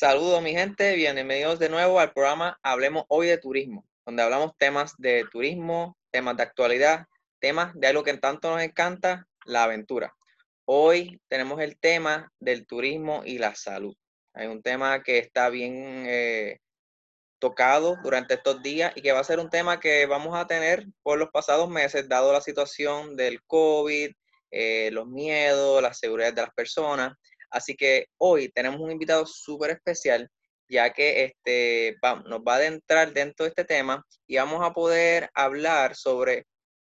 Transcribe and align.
Saludos 0.00 0.40
mi 0.40 0.52
gente, 0.52 0.94
bienvenidos 0.94 1.58
de 1.58 1.68
nuevo 1.68 2.00
al 2.00 2.14
programa 2.14 2.58
Hablemos 2.62 3.04
hoy 3.08 3.26
de 3.26 3.36
turismo, 3.36 3.84
donde 4.06 4.22
hablamos 4.22 4.56
temas 4.56 4.94
de 4.96 5.26
turismo, 5.30 5.94
temas 6.10 6.38
de 6.38 6.42
actualidad, 6.42 7.04
temas 7.38 7.74
de 7.74 7.86
algo 7.86 8.02
que 8.02 8.16
tanto 8.16 8.50
nos 8.50 8.62
encanta, 8.62 9.26
la 9.44 9.64
aventura. 9.64 10.16
Hoy 10.64 11.20
tenemos 11.28 11.60
el 11.60 11.78
tema 11.78 12.32
del 12.40 12.66
turismo 12.66 13.20
y 13.26 13.36
la 13.36 13.54
salud. 13.54 13.94
Hay 14.32 14.46
un 14.46 14.62
tema 14.62 15.02
que 15.02 15.18
está 15.18 15.50
bien 15.50 16.06
eh, 16.06 16.60
tocado 17.38 17.98
durante 18.02 18.32
estos 18.32 18.62
días 18.62 18.94
y 18.96 19.02
que 19.02 19.12
va 19.12 19.20
a 19.20 19.24
ser 19.24 19.38
un 19.38 19.50
tema 19.50 19.80
que 19.80 20.06
vamos 20.06 20.34
a 20.34 20.46
tener 20.46 20.86
por 21.02 21.18
los 21.18 21.28
pasados 21.28 21.68
meses, 21.68 22.08
dado 22.08 22.32
la 22.32 22.40
situación 22.40 23.16
del 23.16 23.42
COVID, 23.42 24.12
eh, 24.50 24.88
los 24.92 25.06
miedos, 25.06 25.82
la 25.82 25.92
seguridad 25.92 26.32
de 26.32 26.40
las 26.40 26.54
personas. 26.54 27.18
Así 27.50 27.76
que 27.76 28.06
hoy 28.18 28.48
tenemos 28.50 28.80
un 28.80 28.92
invitado 28.92 29.26
súper 29.26 29.70
especial, 29.70 30.28
ya 30.68 30.92
que 30.92 31.24
este, 31.24 31.96
nos 32.26 32.40
va 32.40 32.54
a 32.54 32.56
adentrar 32.56 33.12
dentro 33.12 33.44
de 33.44 33.50
este 33.50 33.64
tema 33.64 34.04
y 34.26 34.36
vamos 34.36 34.64
a 34.64 34.72
poder 34.72 35.30
hablar 35.34 35.96
sobre 35.96 36.46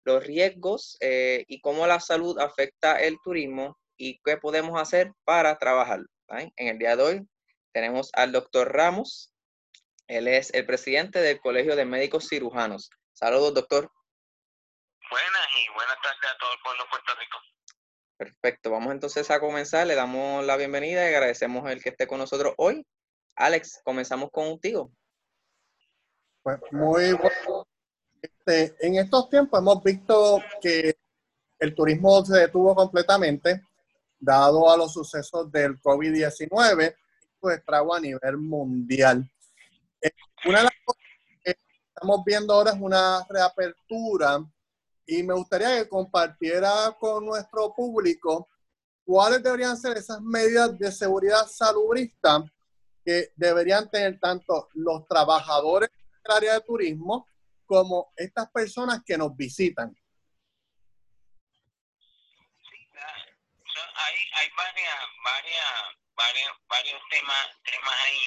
los 0.04 0.24
riesgos 0.24 0.96
eh, 1.00 1.44
y 1.46 1.60
cómo 1.60 1.86
la 1.86 2.00
salud 2.00 2.38
afecta 2.38 3.00
el 3.00 3.18
turismo 3.22 3.78
y 3.96 4.20
qué 4.24 4.36
podemos 4.36 4.80
hacer 4.80 5.12
para 5.24 5.56
trabajar. 5.58 6.00
En 6.28 6.68
el 6.68 6.78
día 6.78 6.96
de 6.96 7.02
hoy 7.02 7.28
tenemos 7.72 8.10
al 8.14 8.32
doctor 8.32 8.72
Ramos. 8.72 9.32
Él 10.08 10.26
es 10.26 10.52
el 10.54 10.66
presidente 10.66 11.20
del 11.20 11.40
Colegio 11.40 11.76
de 11.76 11.84
Médicos 11.84 12.28
Cirujanos. 12.28 12.90
Saludos, 13.12 13.54
doctor. 13.54 13.90
Buenas 15.10 15.48
y 15.56 15.74
buenas 15.74 15.96
tardes 16.02 16.30
a 16.32 16.38
todo 16.38 16.52
el 16.52 16.60
pueblo 16.62 16.84
de 16.84 16.90
Puerto 16.90 17.14
Rico. 17.18 17.38
Perfecto, 18.20 18.70
vamos 18.70 18.92
entonces 18.92 19.30
a 19.30 19.40
comenzar. 19.40 19.86
Le 19.86 19.94
damos 19.94 20.44
la 20.44 20.58
bienvenida 20.58 21.02
y 21.10 21.14
agradecemos 21.14 21.70
el 21.70 21.82
que 21.82 21.88
esté 21.88 22.06
con 22.06 22.18
nosotros 22.18 22.52
hoy. 22.58 22.86
Alex, 23.34 23.80
comenzamos 23.82 24.30
contigo. 24.30 24.92
Pues 26.42 26.58
muy 26.70 27.14
bueno. 27.14 27.66
Este, 28.20 28.76
en 28.86 28.96
estos 28.96 29.30
tiempos 29.30 29.58
hemos 29.58 29.82
visto 29.82 30.38
que 30.60 30.98
el 31.60 31.74
turismo 31.74 32.22
se 32.22 32.40
detuvo 32.40 32.74
completamente, 32.74 33.62
dado 34.18 34.70
a 34.70 34.76
los 34.76 34.92
sucesos 34.92 35.50
del 35.50 35.80
COVID-19, 35.80 36.94
pues 37.40 37.56
estrago 37.56 37.94
a 37.94 38.00
nivel 38.00 38.36
mundial. 38.36 39.26
Eh, 40.02 40.10
una 40.44 40.58
de 40.58 40.64
las 40.64 40.74
cosas 40.84 41.02
que 41.42 41.56
estamos 41.88 42.22
viendo 42.26 42.52
ahora 42.52 42.72
es 42.72 42.78
una 42.78 43.26
reapertura 43.30 44.44
y 45.10 45.24
me 45.24 45.34
gustaría 45.34 45.76
que 45.76 45.88
compartiera 45.88 46.96
con 47.00 47.26
nuestro 47.26 47.74
público 47.74 48.48
cuáles 49.04 49.42
deberían 49.42 49.76
ser 49.76 49.96
esas 49.96 50.20
medidas 50.20 50.78
de 50.78 50.92
seguridad 50.92 51.46
salubrista 51.48 52.44
que 53.04 53.32
deberían 53.34 53.90
tener 53.90 54.20
tanto 54.20 54.68
los 54.74 55.08
trabajadores 55.08 55.90
del 55.90 56.36
área 56.36 56.54
de 56.54 56.60
turismo 56.60 57.26
como 57.66 58.12
estas 58.16 58.48
personas 58.52 59.02
que 59.04 59.18
nos 59.18 59.36
visitan. 59.36 59.92
hay, 63.94 64.16
hay 64.32 64.48
varios 66.68 67.02
temas, 67.10 67.48
temas 67.64 67.94
ahí. 68.06 68.20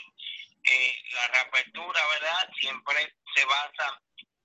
Eh, 0.66 0.94
la 1.14 1.28
reapertura, 1.28 2.02
¿verdad? 2.08 2.50
Siempre 2.60 3.16
se 3.36 3.46
basa 3.46 4.02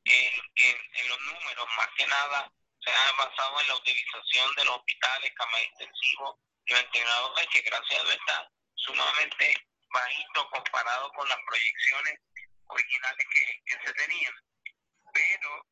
en, 0.08 1.08
los 1.08 1.20
números, 1.20 1.68
más 1.76 1.88
que 1.96 2.06
nada 2.06 2.50
se 2.80 2.90
ha 2.90 3.12
basado 3.12 3.60
en 3.60 3.68
la 3.68 3.76
utilización 3.76 4.54
de 4.54 4.64
los 4.64 4.76
hospitales, 4.76 5.32
camas 5.34 5.62
intensivos 5.64 6.36
y 6.66 6.74
ventiladores, 6.74 7.48
que 7.52 7.60
gracias 7.62 8.00
a 8.00 8.04
Dios 8.04 8.16
está 8.16 8.50
sumamente 8.74 9.66
bajito 9.90 10.50
comparado 10.50 11.12
con 11.12 11.28
las 11.28 11.38
proyecciones 11.46 12.18
originales 12.66 13.26
que, 13.32 13.78
se 13.84 13.92
tenían. 13.94 14.34
Pero 15.12 15.66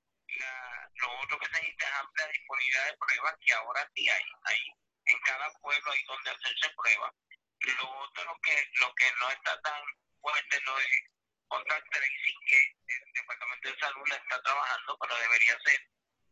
lo 0.95 1.21
otro 1.21 1.39
que 1.39 1.47
se 1.47 1.53
necesita 1.53 1.87
es 1.87 1.95
amplia 1.95 2.27
disponibilidad 2.29 2.87
de 2.87 2.97
pruebas, 2.97 3.35
que 3.45 3.53
ahora 3.53 3.91
sí 3.95 4.09
hay. 4.09 4.25
hay 4.45 4.59
en 5.07 5.21
cada 5.21 5.51
pueblo 5.61 5.93
hay 5.93 6.03
donde 6.05 6.31
hacerse 6.31 6.71
pruebas. 6.77 7.13
Lo 7.61 7.91
otro 8.01 8.39
que, 8.43 8.71
lo 8.81 8.95
que 8.95 9.13
no 9.21 9.31
está 9.31 9.61
tan 9.63 9.83
fuerte 10.21 10.61
lo 10.63 10.79
es 10.79 11.16
contra 11.49 11.83
tracing 11.91 12.41
que 12.47 12.61
el 12.87 13.13
Departamento 13.13 13.69
de 13.71 13.79
Salud 13.79 14.05
está 14.13 14.43
trabajando, 14.43 14.99
pero 15.01 15.19
debería 15.19 15.59
ser 15.65 15.81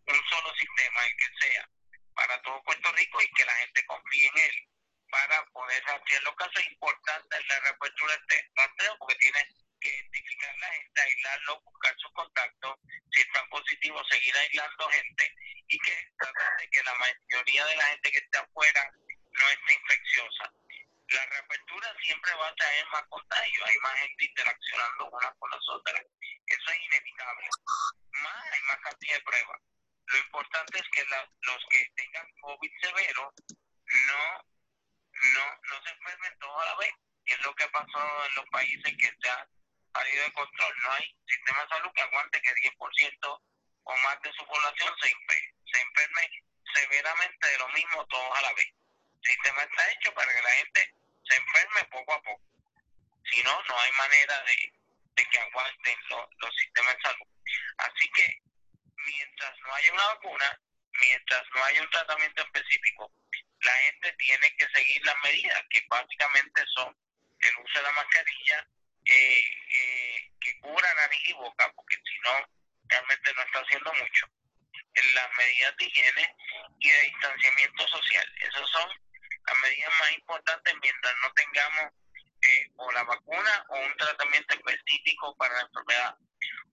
un 0.07 0.21
solo 0.29 0.55
sistema, 0.55 1.07
el 1.07 1.17
que 1.17 1.47
sea, 1.47 1.69
para 2.15 2.43
todo 2.43 2.63
Puerto 2.63 2.93
Rico 2.93 3.23
y 3.23 3.29
que 3.33 3.45
la 3.45 3.55
gente 3.55 3.87
confíe 3.87 4.27
en 4.27 4.39
él 4.39 4.69
para 5.11 5.45
poder 5.47 5.83
hacer 5.91 6.23
los 6.23 6.35
casos. 6.37 6.67
Importantes 6.67 7.41
en 7.41 7.49
la 7.49 7.61
reapertura 7.61 8.13
de 8.13 8.37
este 8.37 8.51
rastreo, 8.57 8.99
porque 8.99 9.15
tiene 9.17 9.49
que 9.81 9.89
identificar 9.89 10.57
la 10.59 10.69
gente, 10.69 11.01
aislarlo, 11.01 11.61
buscar 11.63 11.95
sus 11.99 12.13
contactos, 12.13 12.79
si 13.13 13.21
están 13.21 13.49
positivos, 13.49 14.07
seguir 14.09 14.37
aislando 14.37 14.89
gente 14.91 15.35
y 15.69 15.79
que 15.79 16.09
tratar 16.19 16.57
de 16.57 16.69
que 16.71 16.83
la 16.83 16.95
mayoría 16.95 17.65
de 17.67 17.77
la 17.77 17.85
gente 17.87 18.11
que 18.11 18.19
esté 18.19 18.39
afuera 18.39 18.91
no 19.33 19.49
esté 19.49 19.75
infecciosa 19.75 20.53
la 21.09 21.27
reapertura 21.27 21.95
siempre 22.03 22.35
va 22.35 22.49
a 22.49 22.55
traer 22.55 22.87
más 22.87 23.03
contagio, 23.09 23.65
hay 23.67 23.77
más 23.79 23.95
gente 23.99 24.25
interaccionando 24.25 25.11
unas 25.11 25.35
con 25.39 25.51
las 25.51 25.69
otras. 25.69 26.03
Eso 26.47 26.71
es 26.71 26.81
inevitable. 26.81 27.49
Más 28.23 28.45
hay 28.53 28.63
más 28.63 28.79
cantidad 28.81 29.17
de 29.17 29.23
pruebas. 29.23 29.61
Lo 30.07 30.19
importante 30.19 30.79
es 30.79 30.89
que 30.93 31.05
los 31.05 31.67
que 31.71 31.91
tengan 31.97 32.27
COVID 32.41 32.71
severo 32.81 33.33
no, 33.87 34.45
no, 35.35 35.61
no 35.63 35.83
se 35.83 35.91
enfermen 35.91 36.39
todos 36.39 36.63
a 36.63 36.67
la 36.67 36.77
vez. 36.77 36.95
Es 37.27 37.41
lo 37.41 37.55
que 37.55 37.69
pasó 37.69 38.27
en 38.27 38.35
los 38.35 38.49
países 38.51 38.97
que 38.99 39.13
se 39.21 39.31
ha 39.31 39.49
salido 39.95 40.25
de 40.25 40.33
control. 40.33 40.75
No 40.83 40.93
hay 40.93 41.17
sistema 41.27 41.63
de 41.63 41.69
salud 41.69 41.93
que 41.95 42.03
aguante 42.03 42.43
que 42.43 42.55
10% 42.55 43.43
o 43.87 43.97
más 43.97 44.21
de 44.23 44.33
su 44.33 44.47
población 44.47 44.95
se, 45.01 45.09
se 45.09 45.81
enferme 45.81 46.31
severamente 46.75 47.49
de 47.49 47.59
lo 47.59 47.69
mismo 47.69 48.07
todos 48.07 48.39
a 48.39 48.43
la 48.43 48.53
vez. 48.55 48.84
Sistema 49.25 49.63
está 49.63 49.91
hecho 49.93 50.13
para 50.15 50.33
que 50.33 50.43
la 50.43 50.51
gente 50.51 50.95
se 51.29 51.37
enferme 51.37 51.85
poco 51.85 52.13
a 52.13 52.23
poco. 52.23 52.43
Si 53.31 53.43
no, 53.43 53.63
no 53.63 53.81
hay 53.81 53.93
manera 53.93 54.43
de, 54.45 54.73
que 55.17 55.39
aguanten 55.39 55.99
los 56.09 56.55
sistemas 56.57 56.97
de 56.97 57.03
salud. 57.03 57.27
Así 57.79 58.11
que 58.15 58.39
mientras 58.97 59.59
no 59.61 59.75
haya 59.75 59.93
una 59.93 60.07
vacuna, 60.07 60.61
mientras 61.01 61.43
no 61.55 61.65
haya 61.65 61.83
un 61.83 61.91
tratamiento 61.91 62.43
específico, 62.43 63.13
la 63.61 63.73
gente 63.73 64.13
tiene 64.19 64.57
que 64.57 64.69
seguir 64.75 65.07
las 65.07 65.17
medidas, 65.25 65.65
que 65.71 65.83
básicamente 65.89 66.63
son 66.75 66.97
el 67.41 67.57
uso 67.57 67.79
de 67.79 67.83
la 67.83 67.93
mascarilla, 67.93 68.69
eh, 69.07 69.45
eh, 69.81 70.31
que 70.41 70.59
cubra 70.61 70.95
nariz 70.95 71.29
y 71.29 71.33
boca, 71.33 71.73
porque 71.75 71.97
si 71.97 72.19
no, 72.21 72.47
realmente 72.89 73.33
no 73.35 73.43
está 73.43 73.61
haciendo 73.61 73.93
mucho. 73.95 74.27
Las 75.15 75.31
medidas 75.39 75.77
de 75.77 75.85
higiene 75.87 76.37
y 76.79 76.91
de 76.91 77.01
distanciamiento 77.03 77.89
social. 77.89 78.35
Esos 78.41 78.71
son 78.71 79.04
medidas 79.65 79.93
más 80.01 80.13
importantes 80.13 80.75
mientras 80.81 81.15
no 81.23 81.33
tengamos 81.33 81.93
eh, 82.43 82.71
o 82.77 82.93
la 82.93 83.03
vacuna 83.05 83.67
o 83.69 83.79
un 83.79 83.97
tratamiento 83.97 84.55
específico 84.55 85.35
para 85.37 85.55
la 85.55 85.63
enfermedad. 85.63 86.15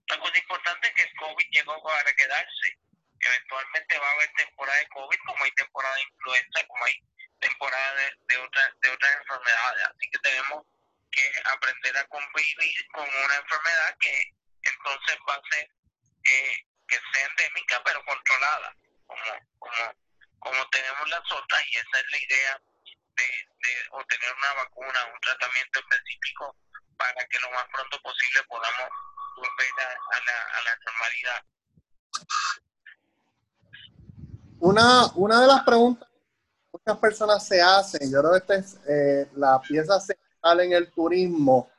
Otra 0.03 0.19
cosa 0.19 0.37
importante 0.37 0.87
es 0.89 0.93
que 0.95 1.03
el 1.03 1.15
COVID 1.15 1.47
llegó 1.51 1.83
para 1.83 2.13
quedarse. 2.13 2.77
Eventualmente 3.19 3.99
va 3.99 4.07
a 4.07 4.13
haber 4.13 4.31
temporada 4.33 4.79
de 4.79 4.87
COVID, 4.89 5.19
como 5.25 5.43
hay 5.43 5.51
temporada 5.51 5.95
de 5.95 6.01
influenza, 6.01 6.67
como 6.67 6.85
hay 6.85 6.95
temporada 7.39 7.95
de, 7.95 8.03
de, 8.03 8.37
de 8.81 8.89
otras 8.89 9.15
enfermedades. 9.15 9.83
Así 9.85 10.09
que 10.11 10.19
tenemos 10.19 10.65
que 11.11 11.31
aprender 11.45 11.97
a 11.97 12.07
convivir 12.07 12.87
con 12.91 13.07
una 13.07 13.35
enfermedad 13.35 13.95
que 13.99 14.33
entonces 14.63 15.17
va 15.29 15.35
a 15.35 15.41
ser 15.51 15.69
eh, 16.23 16.65
que 16.87 16.99
sea 17.13 17.27
endémica 17.27 17.81
pero 17.85 18.03
controlada, 18.05 18.75
como, 19.07 19.39
como 19.59 19.93
como 20.41 20.67
tenemos 20.69 21.07
las 21.09 21.31
otras, 21.31 21.63
y 21.67 21.77
esa 21.77 21.99
es 21.99 22.11
la 22.11 22.17
idea 22.17 22.61
de, 23.21 23.73
obtener 23.91 24.29
una 24.37 24.53
vacuna, 24.63 24.99
un 25.13 25.19
tratamiento 25.21 25.79
específico 25.79 26.55
para 26.97 27.25
que 27.25 27.39
lo 27.39 27.51
más 27.51 27.65
pronto 27.71 27.97
posible 28.01 28.41
podamos 28.47 28.89
volver 29.35 29.73
a, 29.77 30.19
la, 30.25 30.37
a 30.57 30.61
la 30.61 30.73
normalidad. 30.85 31.41
Una, 34.59 35.11
una 35.15 35.41
de 35.41 35.47
las 35.47 35.63
preguntas 35.63 36.07
que 36.09 36.69
muchas 36.73 36.97
personas 36.99 37.47
se 37.47 37.61
hacen, 37.61 38.11
yo 38.11 38.19
creo 38.19 38.31
que 38.31 38.37
esta 38.37 38.55
es 38.55 38.79
eh, 38.87 39.29
la 39.35 39.59
pieza 39.59 39.99
central 39.99 40.59
en 40.61 40.73
el 40.73 40.91
turismo, 40.91 41.71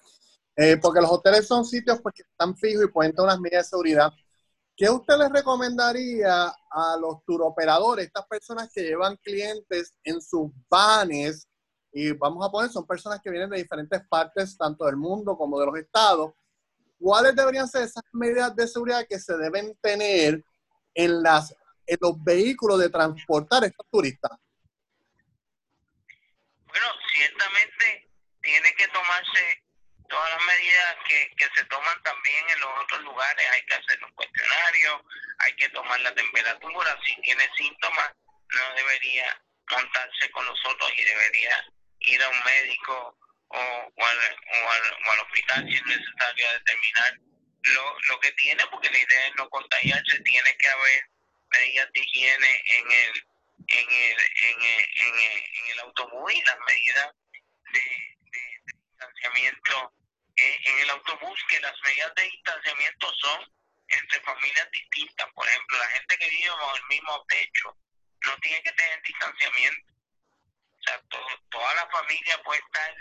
eh, 0.56 0.76
porque 0.76 1.00
los 1.00 1.10
hoteles 1.10 1.46
son 1.46 1.64
sitios 1.64 2.00
pues, 2.02 2.14
que 2.14 2.22
están 2.22 2.56
fijos 2.56 2.84
y 2.84 2.88
pueden 2.88 3.12
tener 3.12 3.24
unas 3.24 3.40
medidas 3.40 3.66
de 3.66 3.70
seguridad, 3.70 4.12
¿Qué 4.76 4.88
usted 4.88 5.18
les 5.18 5.30
recomendaría 5.30 6.46
a 6.46 6.96
los 6.98 7.22
turoperadores, 7.24 8.06
estas 8.06 8.26
personas 8.26 8.70
que 8.72 8.82
llevan 8.82 9.16
clientes 9.16 9.94
en 10.02 10.20
sus 10.20 10.50
vanes? 10.68 11.46
Y 11.92 12.12
vamos 12.12 12.46
a 12.46 12.50
poner, 12.50 12.70
son 12.70 12.86
personas 12.86 13.20
que 13.22 13.30
vienen 13.30 13.50
de 13.50 13.58
diferentes 13.58 14.00
partes, 14.08 14.56
tanto 14.56 14.86
del 14.86 14.96
mundo 14.96 15.36
como 15.36 15.60
de 15.60 15.66
los 15.66 15.76
estados. 15.76 16.32
¿Cuáles 16.98 17.36
deberían 17.36 17.68
ser 17.68 17.82
esas 17.82 18.02
medidas 18.12 18.56
de 18.56 18.66
seguridad 18.66 19.06
que 19.06 19.18
se 19.18 19.36
deben 19.36 19.76
tener 19.82 20.42
en, 20.94 21.22
las, 21.22 21.54
en 21.86 21.98
los 22.00 22.22
vehículos 22.24 22.78
de 22.78 22.88
transportar 22.88 23.64
a 23.64 23.66
estos 23.66 23.86
turistas? 23.90 24.30
Bueno, 26.66 26.86
ciertamente 27.14 28.08
tiene 28.40 28.74
que 28.78 28.86
tomarse 28.88 29.61
todas 30.12 30.30
las 30.30 30.44
medidas 30.44 30.96
que, 31.08 31.30
que 31.36 31.48
se 31.56 31.64
toman 31.64 32.02
también 32.02 32.50
en 32.50 32.60
los 32.60 32.70
otros 32.82 33.00
lugares. 33.00 33.50
Hay 33.50 33.62
que 33.64 33.74
hacer 33.74 34.04
un 34.04 34.12
cuestionario, 34.12 35.04
hay 35.38 35.56
que 35.56 35.68
tomar 35.70 35.98
la 36.00 36.14
temperatura. 36.14 36.98
Si 37.04 37.16
tiene 37.22 37.48
síntomas, 37.56 38.12
no 38.48 38.74
debería 38.74 39.40
montarse 39.70 40.30
con 40.30 40.44
nosotros 40.44 40.92
y 40.96 41.02
debería 41.02 41.64
ir 42.00 42.22
a 42.22 42.28
un 42.28 42.44
médico 42.44 43.16
o, 43.48 43.58
o, 43.58 44.06
al, 44.06 44.18
o, 44.18 45.10
al, 45.10 45.20
hospital 45.20 45.66
si 45.66 45.74
es 45.76 45.84
necesario 45.86 46.52
determinar 46.52 47.18
lo, 47.62 47.98
lo 48.08 48.20
que 48.20 48.32
tiene, 48.32 48.66
porque 48.70 48.90
la 48.90 48.98
idea 48.98 49.26
es 49.28 49.34
no 49.36 49.48
contagiarse, 49.48 50.20
tiene 50.20 50.56
que 50.58 50.68
haber 50.68 51.04
medidas 51.52 51.92
de 51.92 52.00
higiene 52.00 52.62
en 52.66 52.92
el, 52.92 53.26
en 53.68 53.88
el, 53.88 54.18
en 54.44 54.62
el, 54.62 54.84
en 55.00 55.14
el, 55.14 55.42
en 55.54 55.70
el 55.70 55.80
autobús 55.80 56.32
y 56.34 56.42
las 56.42 56.58
medidas 56.66 57.14
de, 57.72 57.80
de, 58.30 58.72
distanciamiento 58.74 59.92
eh, 60.42 60.60
en 60.64 60.78
el 60.80 60.90
autobús, 60.90 61.40
que 61.48 61.60
las 61.60 61.74
medidas 61.82 62.14
de 62.14 62.22
distanciamiento 62.22 63.12
son 63.14 63.52
entre 63.88 64.20
familias 64.20 64.70
distintas. 64.70 65.28
Por 65.34 65.48
ejemplo, 65.48 65.78
la 65.78 65.88
gente 65.88 66.18
que 66.18 66.30
vive 66.30 66.50
bajo 66.50 66.76
el 66.76 66.84
mismo 66.86 67.24
techo 67.26 67.76
no 68.24 68.36
tiene 68.38 68.62
que 68.62 68.72
tener 68.72 69.02
distanciamiento. 69.02 69.92
O 70.78 70.82
sea, 70.84 71.00
toda 71.50 71.74
la 71.74 71.88
familia 71.90 72.42
puede 72.42 72.60
estar 72.60 72.96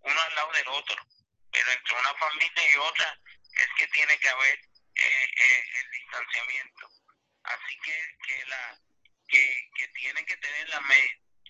uno 0.00 0.20
al 0.20 0.34
lado 0.34 0.52
del 0.52 0.68
otro, 0.68 0.96
pero 1.52 1.72
entre 1.72 1.98
una 1.98 2.14
familia 2.14 2.74
y 2.74 2.78
otra 2.78 3.18
es 3.52 3.68
que 3.78 3.86
tiene 3.88 4.18
que 4.18 4.28
haber 4.28 4.58
eh, 4.94 5.30
eh, 5.36 5.64
el 5.80 5.90
distanciamiento. 5.90 6.88
Así 7.44 7.78
que, 7.84 8.16
que 8.26 8.46
la 8.46 8.80
que, 9.28 9.70
que 9.76 9.88
tiene 9.88 10.24
que 10.26 10.36
tener 10.36 10.68
la 10.68 10.80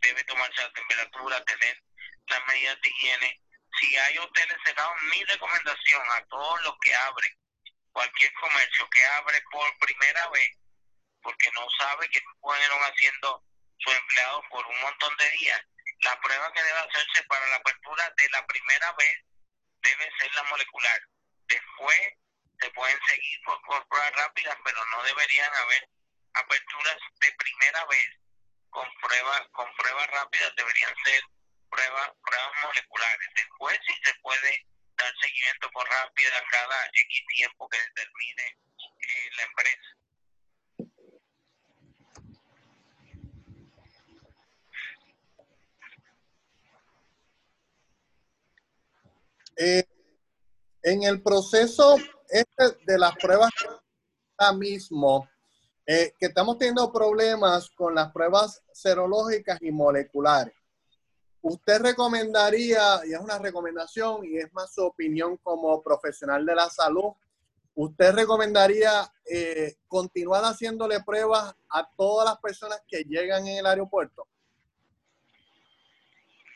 debe 0.01 0.25
tomarse 0.25 0.63
la 0.63 0.73
temperatura, 0.73 1.45
tener 1.45 1.83
las 2.29 2.47
medidas 2.47 2.81
de 2.81 2.89
higiene. 2.89 3.41
Si 3.81 3.97
hay 3.97 4.19
hoteles 4.19 4.59
cerrados, 4.65 5.03
mi 5.11 5.25
recomendación 5.25 6.03
a 6.13 6.25
todos 6.27 6.63
los 6.63 6.75
que 6.81 6.95
abren, 6.95 7.39
cualquier 7.93 8.33
comercio 8.35 8.89
que 8.91 9.07
abre 9.07 9.43
por 9.51 9.79
primera 9.79 10.29
vez, 10.31 10.51
porque 11.23 11.51
no 11.53 11.67
sabe 11.79 12.09
que 12.11 12.23
fueron 12.41 12.81
haciendo 12.83 13.43
su 13.79 13.91
empleado 13.91 14.43
por 14.51 14.67
un 14.67 14.81
montón 14.81 15.17
de 15.17 15.31
días, 15.31 15.61
la 16.03 16.21
prueba 16.21 16.53
que 16.53 16.63
debe 16.63 16.79
hacerse 16.79 17.23
para 17.25 17.47
la 17.49 17.57
apertura 17.57 18.13
de 18.17 18.29
la 18.31 18.47
primera 18.47 18.93
vez 18.93 19.19
debe 19.83 20.11
ser 20.19 20.35
la 20.35 20.43
molecular. 20.45 21.01
Después 21.47 22.01
se 22.61 22.71
pueden 22.71 22.99
seguir 23.09 23.41
por, 23.45 23.61
pruebas 23.89 24.13
rápidas, 24.17 24.57
pero 24.65 24.85
no 24.87 25.03
deberían 25.03 25.55
haber 25.55 25.89
aperturas 26.35 26.99
de 27.21 27.33
primera 27.33 27.85
vez 27.87 28.07
con 28.71 28.93
pruebas 29.01 29.43
con 29.53 29.73
pruebas 29.77 30.07
rápidas, 30.09 30.57
deberían 30.57 30.95
ser 31.05 31.23
pruebas 31.75 32.11
moleculares. 32.63 33.29
Después 33.37 33.79
sí 33.87 33.95
se 34.05 34.13
puede 34.23 34.67
dar 34.97 35.13
seguimiento 35.21 35.71
por 35.73 35.89
rápida 35.89 36.43
cada 36.51 36.87
X 36.87 37.23
tiempo 37.37 37.69
que 37.69 37.79
determine 37.79 38.43
eh, 39.01 39.31
la 39.37 39.43
empresa. 39.45 39.89
Eh, 49.57 49.85
en 50.83 51.03
el 51.05 51.23
proceso 51.23 51.97
este 52.29 52.85
de 52.85 52.99
las 52.99 53.15
pruebas 53.17 53.51
ahora 54.37 54.53
mismo, 54.57 55.29
eh, 55.87 56.13
que 56.19 56.27
estamos 56.27 56.59
teniendo 56.59 56.93
problemas 56.93 57.71
con 57.71 57.95
las 57.95 58.11
pruebas 58.13 58.63
serológicas 58.73 59.59
y 59.63 59.71
moleculares. 59.71 60.55
¿Usted 61.47 61.83
recomendaría, 61.83 63.01
y 63.05 63.13
es 63.13 63.19
una 63.19 63.39
recomendación 63.39 64.25
y 64.25 64.39
es 64.39 64.51
más 64.55 64.73
su 64.73 64.83
opinión 64.83 65.37
como 65.37 65.83
profesional 65.83 66.47
de 66.47 66.55
la 66.55 66.71
salud, 66.71 67.13
¿usted 67.75 68.15
recomendaría 68.15 69.13
eh, 69.31 69.77
continuar 69.87 70.43
haciéndole 70.45 71.01
pruebas 71.01 71.55
a 71.69 71.87
todas 71.99 72.31
las 72.31 72.39
personas 72.39 72.81
que 72.89 73.05
llegan 73.05 73.47
en 73.47 73.59
el 73.59 73.67
aeropuerto? 73.67 74.27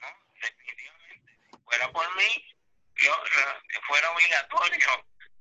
No, 0.00 0.08
definitivamente. 0.40 1.38
Fuera 1.64 1.92
por 1.92 2.16
mí, 2.16 2.56
yo, 2.94 3.12
fuera 3.86 4.10
obligatorio 4.12 4.88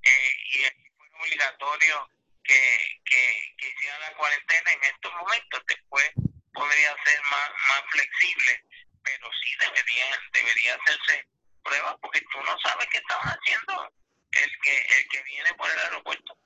eh, 0.03 0.31
y 0.43 0.57
fuera 0.97 1.23
obligatorio 1.23 2.09
que, 2.43 2.61
que, 3.05 3.55
que 3.57 3.69
hicieran 3.69 4.01
la 4.01 4.17
cuarentena 4.17 4.73
en 4.73 4.83
estos 4.93 5.13
momentos, 5.13 5.61
después 5.69 6.11
podría 6.53 6.93
ser 7.05 7.21
más, 7.31 7.49
más 7.49 7.83
flexible, 7.91 8.67
pero 9.07 9.29
sí 9.41 9.55
debería, 9.59 10.05
debería 10.33 10.75
hacerse 10.75 11.27
pruebas 11.63 11.95
porque 12.01 12.21
tú 12.31 12.41
no 12.43 12.59
sabes 12.59 12.87
qué 12.91 12.97
estaban 12.97 13.27
haciendo 13.27 13.91
el 14.31 14.51
que, 14.61 14.77
el 14.77 15.07
que 15.09 15.23
viene 15.23 15.53
por 15.53 15.69
el 15.71 15.79
aeropuerto. 15.79 16.37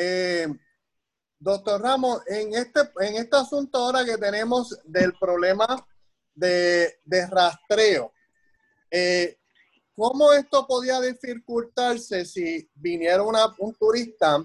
Eh, 0.00 0.46
doctor 1.40 1.82
Ramos, 1.82 2.22
en 2.28 2.54
este, 2.54 2.80
en 3.00 3.16
este 3.16 3.36
asunto 3.36 3.78
ahora 3.78 4.04
que 4.04 4.16
tenemos 4.16 4.78
del 4.84 5.12
problema 5.18 5.66
de, 6.34 7.00
de 7.04 7.26
rastreo, 7.26 8.12
eh, 8.92 9.38
¿cómo 9.96 10.32
esto 10.32 10.64
podía 10.68 11.00
dificultarse 11.00 12.24
si 12.24 12.70
viniera 12.74 13.24
una, 13.24 13.52
un 13.58 13.74
turista 13.74 14.40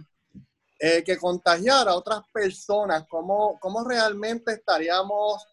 eh, 0.80 1.04
que 1.04 1.18
contagiara 1.18 1.92
a 1.92 1.98
otras 1.98 2.24
personas? 2.34 3.06
¿Cómo, 3.08 3.60
cómo 3.60 3.84
realmente 3.84 4.54
estaríamos 4.54 5.46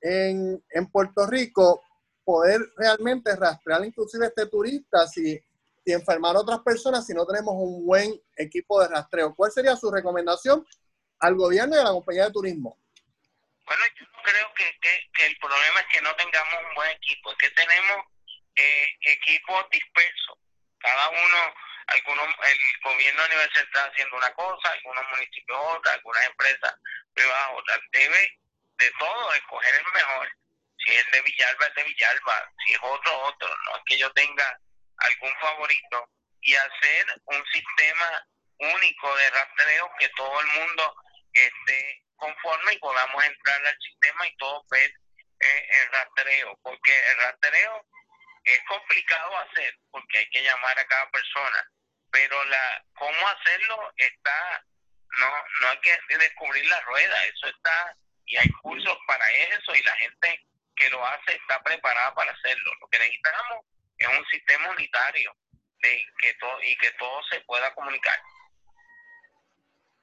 en, 0.00 0.64
en 0.70 0.86
Puerto 0.90 1.26
Rico 1.26 1.82
poder 2.24 2.62
realmente 2.78 3.36
rastrear 3.36 3.84
inclusive 3.84 4.26
este 4.26 4.46
turista 4.46 5.06
si 5.06 5.38
y 5.88 5.92
enfermar 5.94 6.36
a 6.36 6.40
otras 6.40 6.60
personas 6.60 7.06
si 7.06 7.14
no 7.14 7.26
tenemos 7.26 7.54
un 7.56 7.86
buen 7.86 8.12
equipo 8.36 8.80
de 8.80 8.88
rastreo. 8.88 9.34
¿Cuál 9.34 9.50
sería 9.50 9.74
su 9.74 9.90
recomendación 9.90 10.66
al 11.20 11.34
gobierno 11.34 11.76
y 11.76 11.78
a 11.78 11.84
la 11.84 11.96
compañía 11.96 12.26
de 12.26 12.32
turismo? 12.32 12.78
Bueno, 13.64 13.84
yo 13.96 14.04
no 14.12 14.22
creo 14.22 14.52
que, 14.54 15.26
el 15.26 15.36
problema 15.38 15.80
es 15.80 15.86
que 15.86 16.00
no 16.02 16.14
tengamos 16.16 16.54
un 16.68 16.74
buen 16.74 16.90
equipo, 16.90 17.32
es 17.32 17.38
que 17.38 17.50
tenemos 17.50 18.04
eh, 18.56 18.88
equipos 19.00 19.64
dispersos. 19.70 20.38
Cada 20.78 21.08
uno, 21.08 21.54
algunos, 21.86 22.26
el 22.26 22.58
gobierno 22.84 23.22
a 23.22 23.28
nivel 23.28 23.50
central 23.52 23.90
haciendo 23.90 24.16
una 24.16 24.32
cosa, 24.34 24.70
algunos 24.70 25.04
municipios 25.10 25.58
otra, 25.72 25.92
algunas 25.94 26.24
empresas 26.26 26.74
privadas 27.14 27.50
otras. 27.56 27.80
Debe 27.92 28.38
de 28.78 28.90
todo 28.98 29.32
escoger 29.34 29.74
el 29.74 29.92
mejor. 29.92 30.28
Si 30.84 30.92
es 30.94 31.10
de 31.10 31.22
Villalba, 31.22 31.66
es 31.66 31.74
de 31.74 31.84
Villalba. 31.84 32.52
Si 32.64 32.72
es 32.74 32.78
otro, 32.82 33.18
otro. 33.22 33.48
No 33.48 33.76
es 33.76 33.82
que 33.86 33.98
yo 33.98 34.12
tenga 34.12 34.60
algún 34.98 35.34
favorito 35.40 36.08
y 36.40 36.54
hacer 36.54 37.06
un 37.26 37.44
sistema 37.52 38.26
único 38.58 39.16
de 39.16 39.30
rastreo 39.30 39.90
que 39.98 40.08
todo 40.10 40.40
el 40.40 40.46
mundo 40.46 40.94
esté 41.32 42.02
conforme 42.16 42.72
y 42.72 42.78
podamos 42.78 43.24
entrar 43.24 43.66
al 43.66 43.78
sistema 43.78 44.26
y 44.26 44.36
todos 44.36 44.66
ver 44.70 44.90
eh, 45.40 45.68
el 45.70 45.92
rastreo, 45.92 46.58
porque 46.62 47.10
el 47.10 47.16
rastreo 47.18 47.86
es 48.44 48.60
complicado 48.66 49.38
hacer 49.38 49.74
porque 49.90 50.18
hay 50.18 50.30
que 50.30 50.42
llamar 50.42 50.78
a 50.78 50.86
cada 50.86 51.08
persona, 51.10 51.70
pero 52.10 52.44
la 52.46 52.84
cómo 52.94 53.28
hacerlo 53.28 53.92
está 53.96 54.64
no 55.20 55.44
no 55.60 55.70
hay 55.70 55.80
que 55.80 55.98
descubrir 56.18 56.66
la 56.66 56.80
rueda, 56.80 57.24
eso 57.26 57.46
está 57.48 57.94
y 58.26 58.36
hay 58.36 58.48
cursos 58.62 58.98
para 59.06 59.30
eso 59.30 59.74
y 59.74 59.82
la 59.82 59.96
gente 59.96 60.44
que 60.76 60.90
lo 60.90 61.04
hace 61.06 61.34
está 61.34 61.62
preparada 61.62 62.14
para 62.14 62.32
hacerlo. 62.32 62.72
Lo 62.80 62.88
que 62.88 62.98
necesitamos 62.98 63.64
es 63.98 64.08
un 64.08 64.24
sistema 64.30 64.70
unitario 64.70 65.32
de 65.82 65.88
que 66.20 66.34
todo, 66.40 66.62
y 66.62 66.76
que 66.76 66.90
todo 66.98 67.20
se 67.30 67.40
pueda 67.46 67.72
comunicar. 67.74 68.14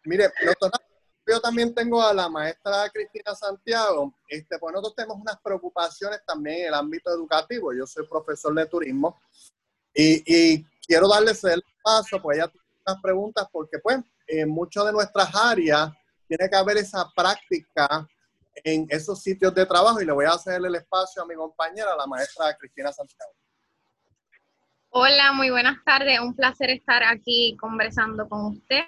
Mire, 0.03 0.31
doctora, 0.45 0.79
yo 1.27 1.41
también 1.41 1.73
tengo 1.73 2.01
a 2.01 2.13
la 2.13 2.29
maestra 2.29 2.89
Cristina 2.93 3.33
Santiago. 3.33 4.13
Este, 4.27 4.59
pues 4.59 4.73
nosotros 4.73 4.95
tenemos 4.95 5.17
unas 5.17 5.39
preocupaciones 5.41 6.23
también 6.25 6.59
en 6.59 6.67
el 6.67 6.73
ámbito 6.73 7.09
educativo. 7.11 7.73
Yo 7.73 7.87
soy 7.87 8.07
profesor 8.07 8.53
de 8.53 8.67
turismo 8.67 9.19
y, 9.93 10.23
y 10.25 10.63
quiero 10.85 11.07
darles 11.07 11.43
el 11.45 11.63
paso, 11.83 12.21
pues 12.21 12.37
ella 12.37 12.47
tiene 12.47 12.65
unas 12.85 13.01
preguntas, 13.01 13.47
porque 13.51 13.79
pues 13.79 13.99
en 14.27 14.49
muchas 14.49 14.85
de 14.85 14.91
nuestras 14.91 15.33
áreas 15.35 15.89
tiene 16.27 16.49
que 16.49 16.55
haber 16.55 16.77
esa 16.77 17.09
práctica 17.15 18.07
en 18.63 18.87
esos 18.89 19.21
sitios 19.21 19.53
de 19.53 19.65
trabajo 19.65 20.01
y 20.01 20.05
le 20.05 20.11
voy 20.11 20.25
a 20.25 20.31
hacer 20.31 20.63
el 20.63 20.75
espacio 20.75 21.21
a 21.21 21.25
mi 21.25 21.35
compañera, 21.35 21.95
la 21.95 22.07
maestra 22.07 22.55
Cristina 22.57 22.91
Santiago. 22.91 23.33
Hola, 24.97 25.33
muy 25.33 25.49
buenas 25.49 25.83
tardes. 25.83 26.21
Un 26.21 26.33
placer 26.33 26.69
estar 26.69 27.03
aquí 27.03 27.57
conversando 27.59 28.29
con 28.29 28.45
usted. 28.45 28.85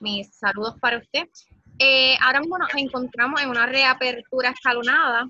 Mis 0.00 0.34
saludos 0.34 0.74
para 0.80 0.98
usted. 0.98 1.28
Eh, 1.78 2.16
ahora 2.20 2.40
mismo 2.40 2.58
nos 2.58 2.74
encontramos 2.74 3.40
en 3.40 3.48
una 3.48 3.66
reapertura 3.66 4.50
escalonada, 4.50 5.28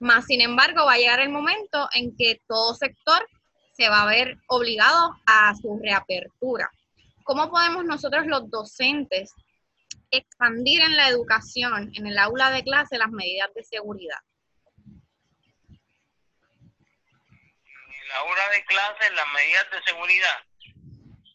más 0.00 0.24
sin 0.24 0.40
embargo 0.40 0.86
va 0.86 0.94
a 0.94 0.96
llegar 0.96 1.20
el 1.20 1.28
momento 1.28 1.90
en 1.92 2.16
que 2.16 2.40
todo 2.48 2.74
sector 2.74 3.28
se 3.76 3.90
va 3.90 4.04
a 4.04 4.06
ver 4.06 4.38
obligado 4.46 5.14
a 5.26 5.54
su 5.56 5.78
reapertura. 5.78 6.70
¿Cómo 7.22 7.50
podemos 7.50 7.84
nosotros 7.84 8.26
los 8.26 8.48
docentes 8.48 9.34
expandir 10.10 10.80
en 10.80 10.96
la 10.96 11.10
educación, 11.10 11.90
en 11.92 12.06
el 12.06 12.16
aula 12.16 12.50
de 12.50 12.62
clase, 12.62 12.96
las 12.96 13.10
medidas 13.10 13.52
de 13.54 13.62
seguridad? 13.62 14.20
El 18.04 18.12
aula 18.12 18.48
de 18.50 18.64
clase, 18.64 19.10
las 19.12 19.26
medidas 19.32 19.70
de 19.70 19.82
seguridad. 19.82 20.44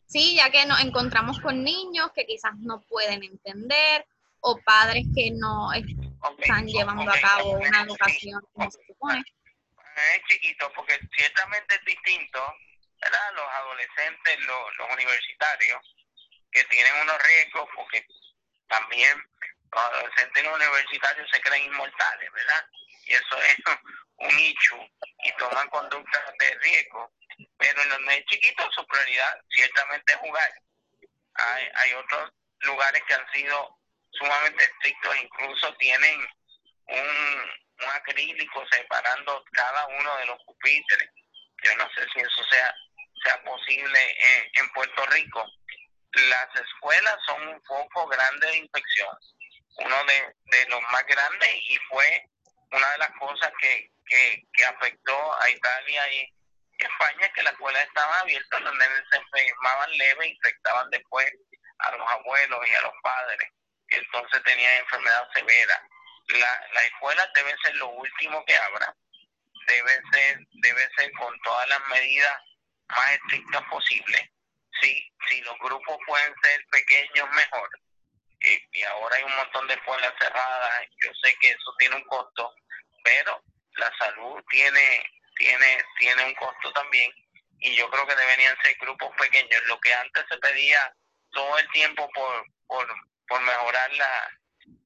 Sí, 0.07 0.35
ya 0.35 0.49
que 0.49 0.65
nos 0.65 0.79
encontramos 0.81 1.39
con 1.39 1.63
niños 1.63 2.11
que 2.13 2.25
quizás 2.25 2.53
no 2.57 2.81
pueden 2.81 3.23
entender 3.23 4.05
o 4.41 4.57
padres 4.61 5.05
que 5.15 5.31
no 5.31 5.71
están 5.73 6.67
llevando 6.67 7.11
a 7.11 7.19
cabo 7.19 7.51
una 7.51 7.81
educación 7.81 8.41
como 8.53 8.69
se 8.71 8.79
supone. 8.87 9.23
Es 10.13 10.21
chiquito, 10.29 10.71
porque 10.75 10.99
ciertamente 11.15 11.75
es 11.75 11.85
distinto, 11.85 12.39
¿verdad? 13.01 13.33
Los 13.35 13.45
adolescentes, 13.51 14.39
los, 14.45 14.77
los 14.77 14.93
universitarios, 14.93 15.95
que 16.51 16.63
tienen 16.65 16.93
unos 17.01 17.21
riesgos, 17.23 17.67
porque 17.75 18.05
también 18.67 19.17
los 19.71 19.83
adolescentes 19.83 20.47
universitarios 20.47 21.29
se 21.31 21.41
creen 21.41 21.65
inmortales, 21.65 22.31
¿verdad? 22.31 22.65
Y 23.05 23.13
eso 23.13 23.37
es 23.41 23.57
un 24.17 24.39
hecho 24.39 24.77
y 25.23 25.31
toman 25.33 25.69
conductas 25.69 26.23
de 26.39 26.55
riesgo. 26.61 27.11
Pero 27.57 27.81
en 27.81 27.89
los 27.89 28.01
niños 28.01 28.25
chiquitos 28.29 28.73
su 28.75 28.85
prioridad 28.85 29.41
ciertamente 29.49 30.13
es 30.13 30.19
jugar. 30.19 30.51
Hay, 31.35 31.69
hay 31.75 31.93
otros 31.93 32.31
lugares 32.61 33.01
que 33.07 33.13
han 33.13 33.31
sido 33.31 33.77
sumamente 34.11 34.63
estrictos, 34.63 35.17
incluso 35.17 35.73
tienen 35.75 36.19
un, 36.87 37.51
un 37.81 37.89
acrílico 37.93 38.65
separando 38.71 39.43
cada 39.51 39.87
uno 39.87 40.17
de 40.17 40.25
los 40.25 40.43
pupitres. 40.43 41.09
Yo 41.63 41.75
no 41.77 41.89
sé 41.93 42.05
si 42.13 42.19
eso 42.19 42.43
sea, 42.49 42.75
sea 43.23 43.43
posible 43.43 44.17
en, 44.19 44.63
en 44.63 44.69
Puerto 44.73 45.05
Rico. 45.07 45.45
Las 46.11 46.47
escuelas 46.55 47.17
son 47.25 47.47
un 47.47 47.63
foco 47.63 48.07
grande 48.07 48.47
de 48.47 48.57
infección, 48.57 49.15
uno 49.77 50.03
de, 50.05 50.35
de 50.57 50.69
los 50.69 50.81
más 50.91 51.05
grandes 51.05 51.49
y 51.53 51.77
fue 51.89 52.25
una 52.71 52.91
de 52.91 52.97
las 52.97 53.11
cosas 53.19 53.51
que, 53.61 53.91
que, 54.09 54.43
que 54.53 54.65
afectó 54.65 55.41
a 55.41 55.49
Italia 55.49 56.13
y 56.13 56.33
España, 56.79 57.31
que 57.33 57.43
la 57.43 57.51
escuela 57.51 57.81
estaba 57.81 58.19
abierta, 58.19 58.59
los 58.59 58.73
nenes 58.73 59.03
se 59.11 59.17
enfermaban 59.17 59.91
leve 59.97 60.27
infectaban 60.27 60.89
después 60.89 61.31
a 61.79 61.91
los 61.91 62.11
abuelos 62.11 62.59
y 62.67 62.75
a 62.75 62.81
los 62.81 62.93
padres, 63.01 63.49
que 63.87 63.97
entonces 63.97 64.43
tenían 64.43 64.75
enfermedad 64.77 65.27
severa. 65.33 65.87
La, 66.27 66.67
la 66.73 66.85
escuela 66.85 67.31
debe 67.35 67.55
ser 67.63 67.75
lo 67.75 67.89
último 67.89 68.43
que 68.45 68.55
abra, 68.55 68.95
debe 69.67 70.01
ser, 70.11 70.39
debe 70.51 70.89
ser 70.95 71.11
con 71.13 71.39
todas 71.41 71.69
las 71.69 71.87
medidas 71.87 72.39
más 72.89 73.11
estrictas 73.13 73.63
posibles. 73.69 74.29
Si, 74.81 75.11
si 75.27 75.41
los 75.41 75.57
grupos 75.59 75.97
pueden 76.05 76.33
ser 76.41 76.65
pequeños, 76.71 77.29
mejor. 77.31 77.69
Eh, 78.41 78.67
y 78.71 78.83
ahora 78.83 79.17
hay 79.17 79.23
un 79.23 79.35
montón 79.35 79.67
de 79.67 79.73
escuelas 79.73 80.13
cerradas, 80.19 80.85
yo 81.03 81.11
sé 81.21 81.35
que 81.41 81.49
eso 81.49 81.75
tiene 81.77 81.95
un 81.97 82.05
costo, 82.05 82.55
pero 83.03 83.43
la 83.79 83.91
salud 83.97 84.43
tiene 84.49 85.03
tiene 85.35 85.83
tiene 85.97 86.25
un 86.25 86.35
costo 86.35 86.71
también 86.73 87.11
y 87.59 87.75
yo 87.75 87.89
creo 87.89 88.07
que 88.07 88.15
deberían 88.15 88.57
ser 88.61 88.75
grupos 88.77 89.09
pequeños. 89.17 89.61
Lo 89.65 89.79
que 89.79 89.93
antes 89.93 90.25
se 90.29 90.37
pedía 90.37 90.93
todo 91.31 91.57
el 91.57 91.69
tiempo 91.71 92.09
por, 92.13 92.45
por, 92.67 93.41
mejorar 93.41 93.91
la, 93.93 94.39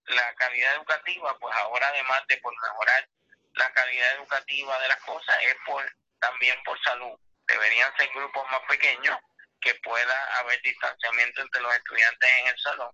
la 0.07 0.35
calidad 0.35 0.75
educativa, 0.75 1.37
pues 1.39 1.55
ahora 1.55 1.87
además 1.87 2.23
de 2.27 2.37
por 2.37 2.53
mejorar 2.53 3.07
la 3.53 3.71
calidad 3.73 4.15
educativa 4.15 4.79
de 4.79 4.87
las 4.87 4.99
cosas, 5.01 5.37
es 5.43 5.55
por 5.65 5.83
también 6.19 6.61
por 6.63 6.81
salud. 6.83 7.17
Deberían 7.47 7.95
ser 7.97 8.09
grupos 8.13 8.49
más 8.51 8.61
pequeños, 8.67 9.17
que 9.61 9.75
pueda 9.75 10.39
haber 10.39 10.61
distanciamiento 10.61 11.41
entre 11.41 11.61
los 11.61 11.73
estudiantes 11.75 12.29
en 12.39 12.47
el 12.47 12.59
salón 12.59 12.91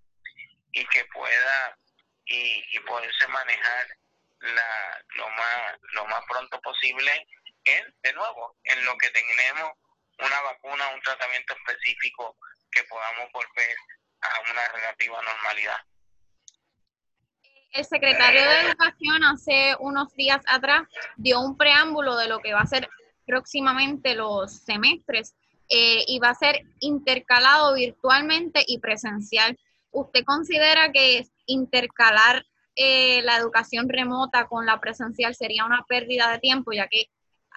y 0.72 0.86
que 0.86 1.04
pueda 1.06 1.76
y, 2.26 2.64
y 2.72 2.80
poderse 2.80 3.26
manejar 3.28 3.86
la, 4.40 5.04
lo 5.16 5.28
más 5.30 5.78
lo 5.92 6.06
más 6.06 6.20
pronto 6.28 6.60
posible 6.60 7.26
en, 7.64 7.94
de 8.02 8.12
nuevo 8.12 8.56
en 8.64 8.84
lo 8.84 8.96
que 8.96 9.10
tenemos 9.10 9.72
una 10.18 10.40
vacuna 10.42 10.88
un 10.94 11.00
tratamiento 11.02 11.54
específico 11.54 12.36
que 12.70 12.84
podamos 12.84 13.30
volver 13.32 13.76
a 14.22 14.50
una 14.50 14.68
relativa 14.68 15.22
normalidad 15.22 15.78
el 17.72 17.84
secretario 17.84 18.42
de 18.42 18.60
Educación 18.62 19.24
hace 19.24 19.76
unos 19.78 20.12
días 20.14 20.42
atrás 20.46 20.82
dio 21.16 21.40
un 21.40 21.56
preámbulo 21.56 22.16
de 22.16 22.28
lo 22.28 22.40
que 22.40 22.52
va 22.52 22.60
a 22.60 22.66
ser 22.66 22.88
próximamente 23.26 24.14
los 24.16 24.64
semestres 24.64 25.36
eh, 25.68 26.02
y 26.08 26.18
va 26.18 26.30
a 26.30 26.34
ser 26.34 26.64
intercalado 26.80 27.74
virtualmente 27.74 28.64
y 28.66 28.80
presencial. 28.80 29.56
¿Usted 29.92 30.24
considera 30.24 30.90
que 30.90 31.24
intercalar 31.46 32.44
eh, 32.76 33.22
la 33.22 33.36
educación 33.36 33.88
remota 33.88 34.46
con 34.46 34.66
la 34.66 34.80
presencial 34.80 35.34
sería 35.34 35.64
una 35.64 35.84
pérdida 35.88 36.30
de 36.30 36.38
tiempo, 36.38 36.72
ya 36.72 36.88
que 36.88 37.06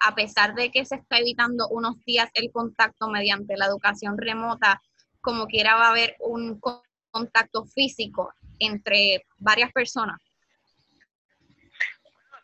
a 0.02 0.16
pesar 0.16 0.54
de 0.56 0.72
que 0.72 0.86
se 0.86 0.96
está 0.96 1.20
evitando 1.20 1.68
unos 1.70 1.98
días 2.06 2.30
el 2.34 2.52
contacto 2.52 3.08
mediante 3.08 3.56
la 3.58 3.66
educación 3.66 4.18
remota, 4.18 4.82
como 5.22 5.48
quiera 5.48 5.76
va 5.76 5.88
a 5.88 5.92
haber 5.92 6.16
un 6.20 6.60
contacto 7.12 7.64
físico 7.66 8.34
entre 8.60 9.26
varias 9.38 9.72
personas? 9.72 10.20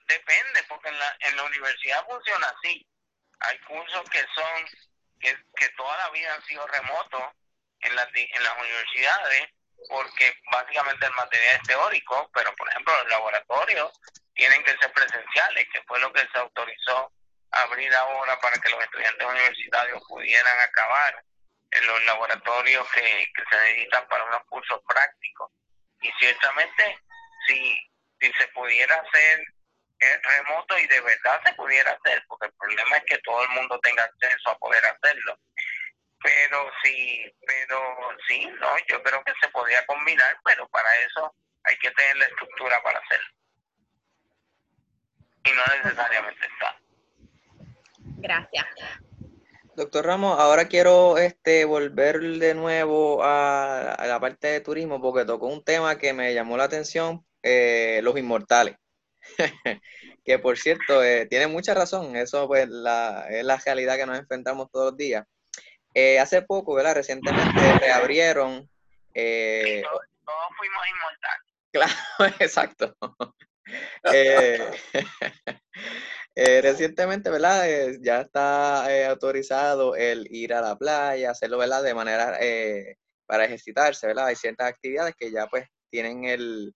Depende, 0.07 0.63
porque 0.67 0.89
en 0.89 0.97
la, 0.97 1.17
en 1.19 1.35
la 1.35 1.43
universidad 1.43 2.05
funciona 2.07 2.47
así. 2.47 2.87
Hay 3.41 3.59
cursos 3.59 4.09
que 4.09 4.19
son, 4.19 4.65
que, 5.19 5.35
que 5.55 5.69
toda 5.77 5.97
la 5.97 6.09
vida 6.11 6.33
han 6.33 6.43
sido 6.43 6.65
remotos 6.65 7.23
en, 7.81 7.95
las 7.95 8.07
en 8.15 8.43
las 8.43 8.57
universidades, 8.59 9.49
porque 9.87 10.33
básicamente 10.51 11.05
el 11.05 11.13
material 11.13 11.55
es 11.55 11.63
teórico, 11.63 12.29
pero 12.33 12.53
por 12.55 12.69
ejemplo 12.69 12.93
los 12.95 13.09
laboratorios 13.09 13.99
tienen 14.33 14.63
que 14.63 14.77
ser 14.77 14.91
presenciales, 14.91 15.67
que 15.71 15.81
fue 15.83 15.99
lo 15.99 16.11
que 16.13 16.27
se 16.31 16.37
autorizó 16.37 17.11
abrir 17.51 17.93
ahora 17.95 18.39
para 18.39 18.57
que 18.57 18.69
los 18.69 18.83
estudiantes 18.83 19.27
universitarios 19.27 20.01
pudieran 20.07 20.59
acabar 20.59 21.23
en 21.71 21.87
los 21.87 22.03
laboratorios 22.05 22.87
que, 22.91 23.01
que 23.01 23.43
se 23.49 23.61
necesitan 23.63 24.07
para 24.07 24.23
unos 24.25 24.43
cursos 24.45 24.81
prácticos. 24.87 25.51
Y 26.01 26.11
ciertamente, 26.19 26.99
si, 27.47 27.77
si 28.19 28.31
se 28.33 28.47
pudiera 28.49 28.95
hacer 28.95 29.43
eh, 30.01 30.21
remoto 30.23 30.77
y 30.77 30.87
de 30.87 31.01
verdad 31.01 31.41
se 31.45 31.53
pudiera 31.53 31.91
hacer, 31.91 32.23
porque 32.27 32.47
el 32.47 32.53
problema 32.53 32.97
es 32.97 33.03
que 33.05 33.17
todo 33.19 33.43
el 33.43 33.49
mundo 33.49 33.79
tenga 33.81 34.03
acceso 34.03 34.49
a 34.49 34.57
poder 34.57 34.83
hacerlo. 34.85 35.37
Pero 36.21 36.69
sí, 36.83 37.23
pero 37.45 37.79
sí, 38.27 38.45
no, 38.59 38.67
yo 38.89 39.01
creo 39.03 39.23
que 39.23 39.33
se 39.41 39.49
podría 39.49 39.85
combinar, 39.85 40.37
pero 40.43 40.67
para 40.69 40.89
eso 41.07 41.33
hay 41.63 41.77
que 41.77 41.91
tener 41.91 42.17
la 42.17 42.25
estructura 42.25 42.81
para 42.83 42.99
hacerlo. 42.99 43.29
Y 45.45 45.51
no 45.51 45.83
necesariamente 45.83 46.45
está. 46.45 46.77
Gracias. 48.17 48.65
Doctor 49.75 50.05
Ramos, 50.05 50.37
ahora 50.37 50.67
quiero 50.67 51.17
este, 51.17 51.63
volver 51.63 52.19
de 52.19 52.53
nuevo 52.53 53.23
a, 53.23 53.93
a 53.93 54.07
la 54.07 54.19
parte 54.19 54.47
de 54.47 54.59
turismo 54.59 55.01
porque 55.01 55.23
tocó 55.23 55.47
un 55.47 55.63
tema 55.63 55.97
que 55.97 56.11
me 56.11 56.33
llamó 56.33 56.57
la 56.57 56.65
atención, 56.65 57.25
eh, 57.43 58.01
los 58.03 58.17
inmortales. 58.17 58.75
que 60.25 60.39
por 60.39 60.57
cierto, 60.57 61.03
eh, 61.03 61.27
tiene 61.27 61.47
mucha 61.47 61.73
razón, 61.73 62.15
eso 62.15 62.47
pues 62.47 62.67
la, 62.69 63.27
es 63.29 63.43
la 63.45 63.57
realidad 63.57 63.95
que 63.95 64.05
nos 64.05 64.19
enfrentamos 64.19 64.69
todos 64.71 64.91
los 64.91 64.97
días. 64.97 65.25
Eh, 65.93 66.19
hace 66.19 66.41
poco, 66.41 66.75
¿verdad? 66.75 66.95
Recientemente 66.95 67.79
reabrieron... 67.79 68.69
Eh, 69.13 69.81
todos, 69.83 70.01
todos 70.25 70.47
fuimos 70.57 70.83
inmortales. 70.87 71.49
Claro, 71.71 72.35
exacto. 72.39 72.95
eh, 74.13 74.71
eh, 76.35 76.61
recientemente, 76.61 77.29
¿verdad? 77.29 77.65
Ya 78.01 78.21
está 78.21 79.09
autorizado 79.09 79.95
el 79.95 80.27
ir 80.29 80.53
a 80.53 80.61
la 80.61 80.75
playa, 80.75 81.31
hacerlo, 81.31 81.57
¿verdad? 81.57 81.83
De 81.83 81.93
manera 81.93 82.37
para 83.25 83.45
ejercitarse, 83.45 84.07
¿verdad? 84.07 84.27
Hay 84.27 84.35
ciertas 84.35 84.67
actividades 84.67 85.15
que 85.15 85.31
ya 85.31 85.47
pues 85.47 85.67
tienen 85.89 86.25
el, 86.25 86.73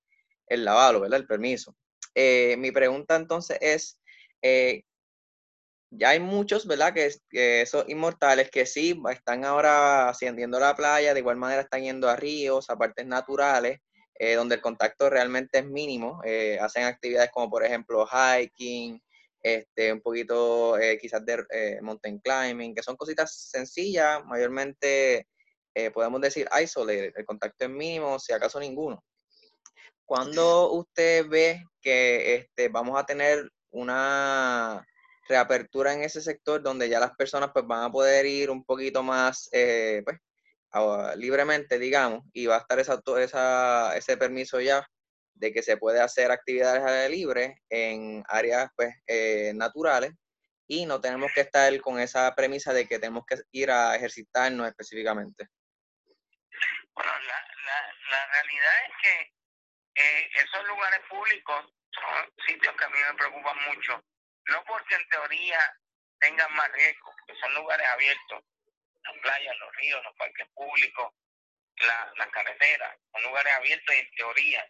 el 0.47 0.65
lavado, 0.65 0.99
¿verdad? 0.99 1.19
El 1.19 1.27
permiso. 1.27 1.75
Mi 2.15 2.71
pregunta 2.71 3.15
entonces 3.15 3.57
es, 3.59 3.99
eh, 4.43 4.83
ya 5.97 6.09
hay 6.09 6.19
muchos, 6.19 6.65
¿verdad? 6.67 6.93
Que, 6.93 7.13
que 7.29 7.61
esos 7.61 7.87
inmortales 7.87 8.49
que 8.49 8.65
sí 8.65 8.99
están 9.11 9.45
ahora 9.45 10.09
ascendiendo 10.09 10.57
a 10.57 10.61
la 10.61 10.75
playa, 10.75 11.13
de 11.13 11.19
igual 11.19 11.37
manera 11.37 11.61
están 11.61 11.83
yendo 11.83 12.09
a 12.09 12.15
ríos, 12.15 12.69
a 12.69 12.77
partes 12.77 13.05
naturales, 13.05 13.79
eh, 14.15 14.35
donde 14.35 14.55
el 14.55 14.61
contacto 14.61 15.09
realmente 15.09 15.59
es 15.59 15.65
mínimo. 15.65 16.21
Eh, 16.25 16.57
hacen 16.59 16.83
actividades 16.83 17.31
como, 17.31 17.49
por 17.49 17.63
ejemplo, 17.63 18.07
hiking, 18.07 19.01
este, 19.41 19.91
un 19.93 20.01
poquito 20.01 20.77
eh, 20.77 20.97
quizás 20.99 21.23
de 21.25 21.79
mountain 21.81 22.19
climbing, 22.19 22.73
que 22.73 22.83
son 22.83 22.95
cositas 22.95 23.49
sencillas, 23.51 24.23
mayormente 24.25 25.27
podemos 25.91 26.21
decir 26.21 26.47
isolated, 26.61 27.13
el 27.15 27.25
contacto 27.25 27.65
es 27.65 27.71
mínimo, 27.71 28.19
si 28.19 28.31
acaso 28.31 28.59
ninguno. 28.59 29.03
¿cuándo 30.05 30.71
usted 30.73 31.27
ve 31.27 31.63
que 31.81 32.35
este, 32.35 32.69
vamos 32.69 32.99
a 32.99 33.05
tener 33.05 33.49
una 33.71 34.85
reapertura 35.27 35.93
en 35.93 36.03
ese 36.03 36.21
sector 36.21 36.61
donde 36.61 36.89
ya 36.89 36.99
las 36.99 37.15
personas 37.15 37.51
pues 37.53 37.65
van 37.65 37.83
a 37.83 37.91
poder 37.91 38.25
ir 38.25 38.49
un 38.49 38.63
poquito 38.63 39.03
más 39.03 39.49
eh, 39.51 40.01
pues, 40.03 40.19
libremente, 41.17 41.79
digamos, 41.79 42.23
y 42.33 42.45
va 42.47 42.55
a 42.55 42.59
estar 42.59 42.79
esa, 42.79 43.01
esa, 43.19 43.95
ese 43.95 44.17
permiso 44.17 44.59
ya 44.59 44.87
de 45.35 45.51
que 45.51 45.63
se 45.63 45.77
puede 45.77 45.99
hacer 45.99 46.31
actividades 46.31 46.81
al 46.81 46.93
aire 46.93 47.09
libre 47.09 47.61
en 47.69 48.23
áreas 48.27 48.69
pues, 48.75 48.93
eh, 49.07 49.51
naturales 49.55 50.11
y 50.67 50.85
no 50.85 51.01
tenemos 51.01 51.31
que 51.33 51.41
estar 51.41 51.79
con 51.81 51.99
esa 51.99 52.33
premisa 52.35 52.73
de 52.73 52.87
que 52.87 52.99
tenemos 52.99 53.25
que 53.25 53.37
ir 53.51 53.69
a 53.69 53.95
ejercitarnos 53.95 54.67
específicamente. 54.67 55.47
Bueno, 56.95 57.11
la, 57.11 57.39
la, 57.65 57.93
la 58.11 58.25
realidad 58.31 58.73
es 58.87 58.93
que 59.01 59.33
eh, 59.95 60.29
esos 60.43 60.67
lugares 60.67 60.99
públicos 61.09 61.65
son 61.91 62.45
sitios 62.47 62.75
que 62.75 62.85
a 62.85 62.89
mí 62.89 62.97
me 63.09 63.17
preocupan 63.17 63.57
mucho, 63.67 64.03
no 64.47 64.63
porque 64.65 64.95
en 64.95 65.09
teoría 65.09 65.77
tengan 66.19 66.53
más 66.53 66.71
riesgo, 66.71 67.13
que 67.27 67.35
son 67.35 67.53
lugares 67.53 67.87
abiertos, 67.87 68.43
las 69.03 69.17
playas, 69.19 69.57
los 69.57 69.75
ríos, 69.75 70.03
los 70.03 70.15
parques 70.15 70.47
públicos, 70.53 71.13
la, 71.77 72.13
las 72.17 72.29
carreteras, 72.29 72.97
son 73.11 73.23
lugares 73.23 73.53
abiertos 73.53 73.95
en 73.95 74.11
teoría, 74.15 74.69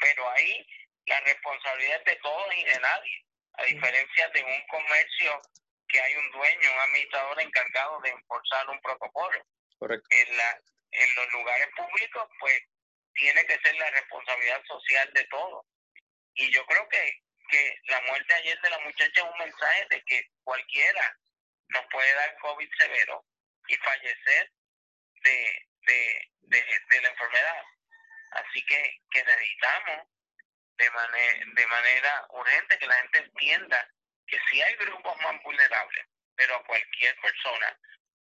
pero 0.00 0.28
ahí 0.30 0.66
la 1.06 1.20
responsabilidad 1.20 1.98
es 1.98 2.04
de 2.04 2.16
todos 2.16 2.54
y 2.56 2.64
de 2.64 2.80
nadie, 2.80 3.24
a 3.54 3.62
diferencia 3.64 4.28
de 4.28 4.44
un 4.44 4.66
comercio 4.66 5.42
que 5.88 6.00
hay 6.00 6.14
un 6.16 6.30
dueño, 6.32 6.72
un 6.72 6.80
administrador 6.80 7.40
encargado 7.40 8.00
de 8.00 8.10
enforzar 8.10 8.68
un 8.68 8.80
protocolo. 8.80 9.46
Correcto. 9.78 10.08
En, 10.10 10.36
la, 10.36 10.58
en 10.90 11.14
los 11.16 11.32
lugares 11.32 11.68
públicos, 11.76 12.28
pues 12.40 12.60
tiene 13.14 13.44
que 13.46 13.58
ser 13.60 13.74
la 13.76 13.90
responsabilidad 13.90 14.62
social 14.64 15.12
de 15.12 15.24
todos. 15.24 15.66
Y 16.34 16.50
yo 16.50 16.64
creo 16.66 16.88
que, 16.88 17.21
que 17.52 17.78
la 17.84 18.00
muerte 18.00 18.34
ayer 18.34 18.58
de 18.62 18.70
la 18.70 18.78
muchacha 18.78 19.20
es 19.20 19.30
un 19.30 19.38
mensaje 19.38 19.86
de 19.90 20.02
que 20.04 20.26
cualquiera 20.42 21.16
nos 21.68 21.84
puede 21.92 22.12
dar 22.14 22.36
COVID 22.38 22.68
severo 22.78 23.24
y 23.68 23.76
fallecer 23.76 24.50
de, 25.22 25.68
de, 25.82 26.28
de, 26.40 27.00
la 27.02 27.08
enfermedad. 27.08 27.62
Así 28.32 28.64
que, 28.64 29.00
que 29.10 29.22
necesitamos 29.22 30.08
de, 30.78 30.90
manera 30.90 31.44
de 31.54 31.66
manera 31.66 32.26
urgente 32.30 32.78
que 32.78 32.86
la 32.86 32.96
gente 32.96 33.18
entienda 33.18 33.88
que 34.26 34.38
si 34.50 34.62
hay 34.62 34.74
grupos 34.76 35.20
más 35.20 35.42
vulnerables, 35.42 36.06
pero 36.34 36.56
a 36.56 36.64
cualquier 36.64 37.14
persona, 37.20 37.78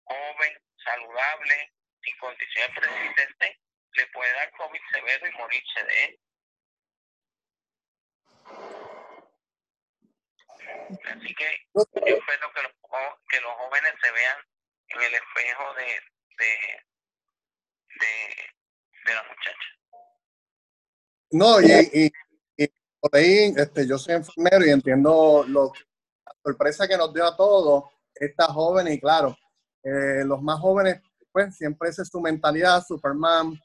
joven, 0.03 0.62
saludable, 0.83 1.74
sin 2.03 2.17
condiciones 2.17 2.79
persistentes, 2.79 3.57
le 3.93 4.07
puede 4.07 4.31
dar 4.33 4.51
COVID 4.51 4.81
severo 4.91 5.27
y 5.27 5.31
morirse 5.31 5.83
de 5.83 6.03
él. 6.05 6.19
Así 10.89 11.36
que 11.36 11.46
yo 11.75 11.82
espero 11.94 12.48
que 12.53 12.62
los, 12.63 12.72
que 13.29 13.41
los 13.41 13.51
jóvenes 13.58 13.94
se 14.01 14.12
vean 14.12 14.38
en 14.89 15.01
el 15.01 15.13
espejo 15.13 15.74
de, 15.75 15.86
de, 16.38 16.51
de, 19.06 19.13
la 19.13 19.24
muchacha. 19.24 19.70
No, 21.32 21.62
y, 21.62 22.12
y, 22.58 22.67
por 23.00 23.15
ahí 23.15 23.53
este, 23.56 23.88
yo 23.88 23.98
soy 23.98 24.15
enfermero 24.15 24.65
y 24.65 24.72
entiendo 24.72 25.46
lo, 25.48 25.72
la 26.25 26.34
sorpresa 26.44 26.88
que 26.88 26.98
nos 26.98 27.13
dio 27.13 27.25
a 27.25 27.36
todos 27.36 27.84
esta 28.15 28.46
joven 28.46 28.88
y 28.88 29.00
claro, 29.00 29.38
eh, 29.84 30.24
los 30.25 30.41
más 30.41 30.60
jóvenes, 30.60 31.01
pues 31.32 31.56
siempre 31.56 31.89
esa 31.89 32.01
es 32.01 32.08
su 32.08 32.20
mentalidad, 32.22 32.84
Superman 32.86 33.60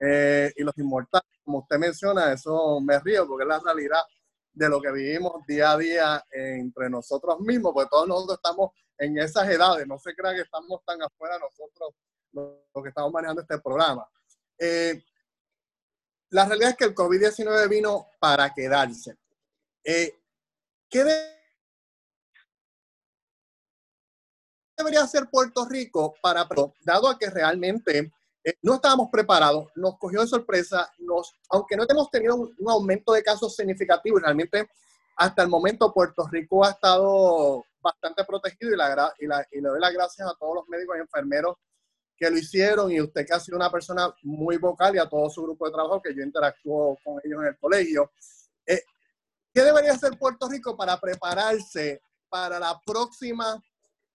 eh, 0.00 0.52
y 0.56 0.62
los 0.62 0.76
inmortales, 0.78 1.28
como 1.44 1.58
usted 1.58 1.76
menciona, 1.76 2.32
eso 2.32 2.80
me 2.80 2.98
río 3.00 3.26
porque 3.26 3.42
es 3.42 3.48
la 3.48 3.60
realidad 3.60 4.00
de 4.58 4.68
lo 4.68 4.80
que 4.80 4.90
vivimos 4.90 5.46
día 5.46 5.70
a 5.70 5.78
día 5.78 6.26
entre 6.32 6.90
nosotros 6.90 7.38
mismos, 7.40 7.72
porque 7.72 7.88
todos 7.88 8.08
nosotros 8.08 8.38
estamos 8.38 8.72
en 8.98 9.16
esas 9.18 9.48
edades, 9.48 9.86
no 9.86 9.98
se 9.98 10.14
crea 10.16 10.34
que 10.34 10.40
estamos 10.40 10.84
tan 10.84 11.00
afuera 11.00 11.38
nosotros 11.38 11.94
los 12.32 12.82
que 12.82 12.88
estamos 12.88 13.12
manejando 13.12 13.42
este 13.42 13.60
programa. 13.60 14.06
Eh, 14.58 15.00
la 16.30 16.44
realidad 16.44 16.70
es 16.70 16.76
que 16.76 16.84
el 16.86 16.94
COVID-19 16.94 17.68
vino 17.68 18.08
para 18.18 18.52
quedarse. 18.52 19.16
Eh, 19.84 20.18
¿Qué 20.90 21.04
debería 24.76 25.02
hacer 25.02 25.28
Puerto 25.30 25.66
Rico 25.66 26.14
para, 26.20 26.48
dado 26.84 27.08
a 27.08 27.16
que 27.16 27.30
realmente 27.30 28.12
eh, 28.48 28.58
no 28.62 28.76
estábamos 28.76 29.10
preparados, 29.12 29.66
nos 29.74 29.98
cogió 29.98 30.22
de 30.22 30.26
sorpresa, 30.26 30.90
nos, 31.00 31.34
aunque 31.50 31.76
no 31.76 31.84
hemos 31.86 32.10
tenido 32.10 32.34
un, 32.36 32.54
aumento 32.66 33.12
de 33.12 33.22
casos 33.22 33.54
significativo, 33.54 34.18
realmente 34.18 34.70
hasta 35.16 35.42
el 35.42 35.48
momento 35.48 35.92
Puerto 35.92 36.26
Rico 36.26 36.64
ha 36.64 36.70
estado 36.70 37.66
bastante 37.82 38.24
protegido 38.24 38.72
y, 38.72 38.76
la, 38.76 39.14
y, 39.18 39.26
la, 39.26 39.46
y 39.52 39.60
le 39.60 39.68
doy 39.68 39.80
las 39.80 39.92
gracias 39.92 40.26
a 40.26 40.34
todos 40.38 40.54
los 40.54 40.68
médicos 40.68 40.96
y 40.96 41.00
enfermeros 41.00 41.56
que 42.16 42.30
lo 42.30 42.38
hicieron 42.38 42.90
y 42.90 43.02
usted 43.02 43.26
que 43.26 43.34
ha 43.34 43.40
sido 43.40 43.58
una 43.58 43.70
persona 43.70 44.14
muy 44.22 44.56
vocal 44.56 44.96
y 44.96 44.98
a 44.98 45.08
todo 45.08 45.28
su 45.28 45.42
grupo 45.42 45.66
de 45.66 45.72
trabajo 45.72 46.00
que 46.00 46.14
yo 46.14 46.22
interactúo 46.22 46.96
con 47.04 47.20
ellos 47.24 47.42
en 47.42 47.48
el 47.48 47.58
colegio. 47.58 48.12
Eh, 48.64 48.82
¿Qué 49.52 49.62
debería 49.62 49.92
hacer 49.92 50.18
Puerto 50.18 50.48
Rico 50.48 50.74
para 50.74 50.98
prepararse 50.98 52.00
para 52.30 52.58
la 52.58 52.80
próxima 52.86 53.62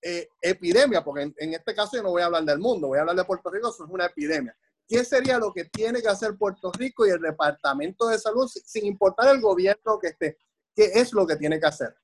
eh, 0.04 0.28
epidemia, 0.42 1.04
porque 1.04 1.32
en, 1.38 1.54
este 1.54 1.74
caso 1.74 1.96
yo 1.96 2.04
no 2.04 2.10
voy 2.10 2.22
a 2.22 2.26
hablar 2.26 2.44
del 2.44 2.60
mundo, 2.60 2.88
voy 2.88 2.98
a 2.98 3.02
hablar 3.02 3.16
de 3.16 3.24
Puerto 3.24 3.50
Rico, 3.50 3.70
eso 3.70 3.86
es 3.86 3.89
una 3.89 4.06
epidemia. 4.06 4.56
¿Qué 4.88 5.06
sería 5.06 5.38
lo 5.38 5.54
que 5.54 5.66
tiene 5.66 6.02
que 6.02 6.10
hacer 6.10 6.36
Puerto 6.38 6.72
Rico 6.74 7.08
y 7.08 7.12
el 7.12 7.22
Departamento 7.22 8.08
de 8.08 8.20
Salud, 8.20 8.48
sin 8.48 8.86
importar 8.86 9.30
el 9.30 9.39
gobierno 9.39 9.98
que 10.00 10.08
esté? 10.08 10.38
¿Qué 10.76 10.92
es 10.94 11.13
lo 11.13 11.26
que 11.26 11.38
tiene 11.38 11.58
que 11.60 11.68
hacer? 11.68 11.96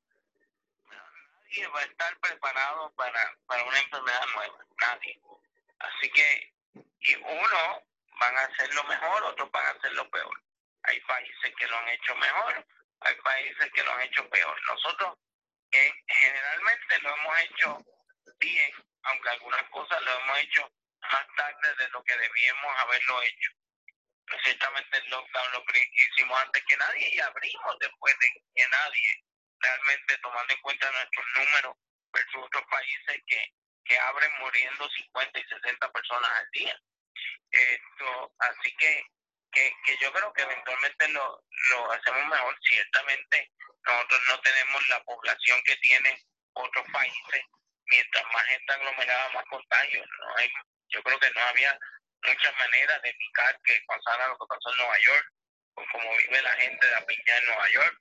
Nadie 0.88 1.68
va 1.68 1.80
a 1.80 1.84
estar 1.84 2.20
preparado 2.22 2.94
para, 2.96 3.66
una 3.68 3.80
enfermedad 3.80 4.26
nueva, 4.36 4.66
nadie. 4.80 5.22
Así 5.80 6.10
que 6.12 6.54
y 7.02 7.16
uno 7.16 7.84
van 8.20 8.38
a 8.38 8.42
hacerlo 8.44 8.84
mejor, 8.86 9.24
otros 9.24 9.52
van 9.52 9.66
a 9.66 9.72
hacerlo 9.72 10.10
peor. 10.10 10.42
Hay 10.84 11.00
países 11.02 11.54
que 11.58 11.68
lo 11.68 11.78
han 11.78 11.90
hecho 11.90 12.16
mejor, 12.16 12.66
hay 13.02 13.16
países 13.16 13.72
que 13.74 13.84
lo 13.84 13.92
han 13.92 14.02
hecho 14.02 14.30
peor. 14.30 14.56
Nosotros 14.72 15.18
generalmente 15.72 17.00
lo 17.02 17.16
hemos 17.16 17.40
hecho 17.42 17.78
bien, 18.40 18.72
aunque 19.04 19.30
algunas 19.30 19.64
cosas 19.70 20.02
lo 20.02 20.20
hemos 20.20 20.40
hecho 20.40 20.72
más 21.02 21.26
tarde 21.36 21.76
de 21.78 21.90
lo 21.90 22.04
que 22.04 22.18
debíamos 22.18 22.80
haberlo 22.80 23.22
hecho. 23.24 23.52
Pero 24.26 24.44
ciertamente 24.44 24.98
el 24.98 25.10
lockdown 25.10 25.52
lo 25.54 25.64
hicimos 25.74 26.40
antes 26.40 26.64
que 26.68 26.78
nadie 26.78 27.10
y 27.14 27.20
abrimos 27.20 27.80
después 27.80 28.16
de 28.20 28.28
que 28.56 28.68
nadie, 28.68 29.24
realmente 29.60 30.18
tomando 30.20 30.54
en 30.54 30.62
cuenta 30.62 30.92
nuestros 30.92 31.26
números 31.36 31.76
versus 32.14 32.44
otros 32.44 32.64
países 32.70 33.22
que, 33.26 33.54
que 33.86 33.98
abren 33.98 34.32
muriendo 34.40 34.90
50 34.90 35.40
y 35.40 35.44
60 35.44 35.92
personas 35.92 36.32
al 36.32 36.50
día. 36.52 36.80
Esto, 37.52 38.34
así 38.40 38.76
que, 38.78 39.04
que, 39.52 39.74
que 39.86 39.98
yo 39.98 40.12
creo 40.12 40.32
que 40.34 40.42
eventualmente 40.44 41.08
lo, 41.10 41.44
lo 41.72 41.92
hacemos 41.92 42.26
mejor. 42.28 42.58
Ciertamente 42.62 43.52
nosotros 43.86 44.22
no 44.28 44.42
tenemos 44.42 44.90
la 44.90 45.04
población 45.04 45.62
que 45.66 45.76
tienen 45.78 46.18
otros 46.54 46.86
países. 46.92 47.44
Mientras 47.86 48.24
más 48.34 48.46
gente 48.46 48.74
aglomerada, 48.74 49.30
más 49.34 49.46
contagios. 49.46 50.08
¿no? 50.20 50.36
Hay, 50.38 50.52
yo 50.90 51.02
creo 51.04 51.20
que 51.20 51.32
no 51.32 51.42
había 51.42 51.78
muchas 52.24 52.56
maneras 52.58 53.02
de 53.02 53.10
evitar 53.10 53.60
que 53.64 53.82
pasara 53.88 54.28
lo 54.28 54.38
que 54.38 54.46
pasó 54.48 54.72
en 54.72 54.78
Nueva 54.78 54.98
York, 55.00 55.32
o 55.76 55.86
como 55.92 56.18
vive 56.18 56.42
la 56.42 56.54
gente 56.54 56.86
de 56.86 56.94
la 56.94 57.06
piña 57.06 57.38
en 57.38 57.46
Nueva 57.46 57.70
York 57.70 58.00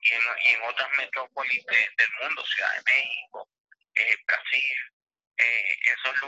y 0.00 0.10
en, 0.54 0.62
otras 0.62 0.88
metrópolis 0.98 1.64
del 1.66 2.10
mundo, 2.20 2.44
Ciudad 2.44 2.74
de 2.74 2.92
México, 2.92 3.48
eh, 3.94 4.16
Brasil, 4.26 4.76
eh, 5.36 5.78
esos 5.84 6.20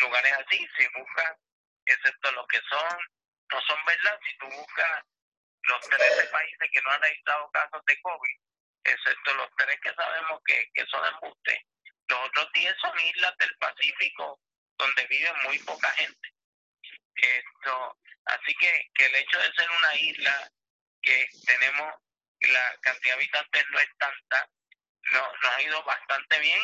lugares 0.00 0.32
así, 0.32 0.68
si 0.78 0.86
buscas, 0.96 1.36
excepto 1.86 2.32
los 2.32 2.46
que 2.46 2.60
son, 2.70 2.98
no 3.52 3.60
son 3.62 3.84
verdad, 3.84 4.18
si 4.26 4.38
tú 4.38 4.46
buscas 4.46 5.04
los 5.62 5.80
13 5.88 6.24
países 6.28 6.70
que 6.72 6.82
no 6.82 6.90
han 6.90 7.02
registrado 7.02 7.50
casos 7.50 7.84
de 7.86 8.00
COVID, 8.00 8.38
excepto 8.84 9.34
los 9.34 9.48
tres 9.56 9.78
que 9.82 9.94
sabemos 9.94 10.40
que, 10.46 10.70
que 10.72 10.86
son 10.86 11.06
embustes, 11.06 11.58
los 12.08 12.20
otros 12.28 12.52
10 12.52 12.76
son 12.80 13.00
islas 13.00 13.36
del 13.38 13.56
Pacífico 13.58 14.40
donde 14.78 15.06
vive 15.06 15.32
muy 15.44 15.58
poca 15.60 15.90
gente. 15.92 16.28
Esto, 17.14 17.98
así 18.24 18.54
que, 18.54 18.90
que 18.94 19.06
el 19.06 19.14
hecho 19.16 19.38
de 19.38 19.52
ser 19.52 19.70
una 19.70 19.94
isla 19.96 20.50
que 21.02 21.28
tenemos 21.46 21.94
la 22.40 22.76
cantidad 22.80 23.14
de 23.14 23.20
habitantes 23.20 23.64
no 23.70 23.78
es 23.78 23.88
tanta, 23.98 24.48
no, 25.12 25.32
nos 25.32 25.52
ha 25.52 25.62
ido 25.62 25.82
bastante 25.84 26.38
bien. 26.40 26.60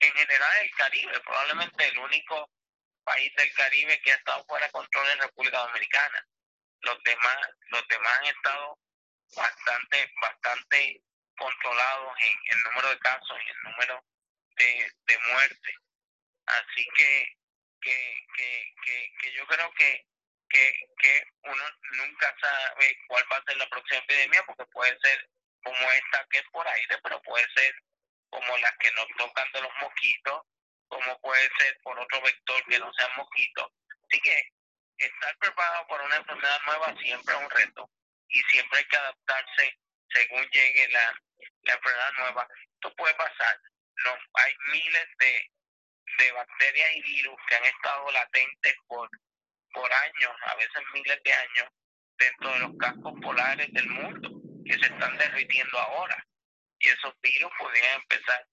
En 0.00 0.12
general 0.12 0.56
el 0.62 0.70
Caribe, 0.72 1.20
probablemente 1.20 1.88
el 1.88 1.98
único 1.98 2.50
país 3.08 3.32
del 3.36 3.52
Caribe 3.54 4.00
que 4.02 4.12
ha 4.12 4.16
estado 4.16 4.44
fuera 4.46 4.66
de 4.66 4.72
control 4.72 5.08
es 5.08 5.18
República 5.18 5.58
Dominicana 5.58 6.26
los 6.82 7.02
demás, 7.02 7.36
los 7.70 7.88
demás 7.88 8.18
han 8.18 8.26
estado 8.26 8.78
bastante, 9.36 10.12
bastante 10.20 11.02
controlados 11.36 12.14
en 12.22 12.38
el 12.50 12.62
número 12.64 12.90
de 12.90 12.98
casos 12.98 13.38
y 13.46 13.50
el 13.50 13.62
número 13.62 14.04
de, 14.56 14.92
de 15.06 15.18
muertes. 15.30 15.76
Así 16.46 16.86
que, 16.96 17.36
que, 17.80 18.26
que, 18.36 18.74
que, 19.20 19.32
yo 19.32 19.46
creo 19.46 19.70
que, 19.74 20.06
que, 20.48 20.80
que 21.00 21.24
uno 21.42 21.64
nunca 21.92 22.34
sabe 22.40 22.96
cuál 23.06 23.24
va 23.30 23.36
a 23.36 23.44
ser 23.44 23.56
la 23.58 23.68
próxima 23.68 24.00
epidemia, 24.00 24.42
porque 24.46 24.64
puede 24.66 24.98
ser 25.00 25.28
como 25.62 25.90
esta 25.92 26.26
que 26.30 26.38
es 26.38 26.48
por 26.50 26.66
aire, 26.66 26.98
pero 27.02 27.22
puede 27.22 27.46
ser 27.54 27.74
como 28.30 28.56
las 28.58 28.76
que 28.78 28.90
nos 28.92 29.06
tocan 29.16 29.52
de 29.52 29.62
los 29.62 29.72
mosquitos, 29.80 30.42
como 30.88 31.20
puede 31.20 31.48
ser 31.58 31.76
por 31.82 31.98
otro 31.98 32.20
vector 32.22 32.64
que 32.68 32.78
no 32.78 32.92
sea 32.94 33.08
mosquito. 33.16 33.72
Así 34.08 34.20
que 34.20 34.42
estar 34.98 35.36
preparado 35.38 35.86
para 35.86 36.04
una 36.04 36.16
enfermedad 36.16 36.60
nueva 36.66 36.94
siempre 37.00 37.34
es 37.34 37.40
un 37.40 37.50
reto 37.50 37.90
y 38.28 38.40
siempre 38.50 38.78
hay 38.78 38.84
que 38.86 38.96
adaptarse 38.96 39.78
según 40.12 40.42
llegue 40.50 40.88
la, 40.88 41.14
la 41.62 41.74
enfermedad 41.74 42.12
nueva. 42.18 42.48
Esto 42.74 42.94
puede 42.96 43.14
pasar. 43.14 43.60
No, 44.04 44.16
hay 44.34 44.54
miles 44.72 45.06
de, 45.18 45.50
de 46.18 46.32
bacterias 46.32 46.96
y 46.96 47.02
virus 47.02 47.36
que 47.48 47.56
han 47.56 47.64
estado 47.64 48.10
latentes 48.12 48.74
por, 48.86 49.08
por 49.72 49.92
años, 49.92 50.32
a 50.42 50.54
veces 50.56 50.82
miles 50.94 51.22
de 51.24 51.32
años, 51.32 51.68
dentro 52.16 52.52
de 52.52 52.58
los 52.60 52.76
cascos 52.78 53.14
polares 53.22 53.72
del 53.72 53.88
mundo, 53.88 54.30
que 54.64 54.74
se 54.74 54.86
están 54.86 55.16
derritiendo 55.18 55.78
ahora. 55.78 56.24
Y 56.80 56.88
esos 56.88 57.12
virus 57.20 57.50
podrían 57.58 58.00
empezar 58.00 58.46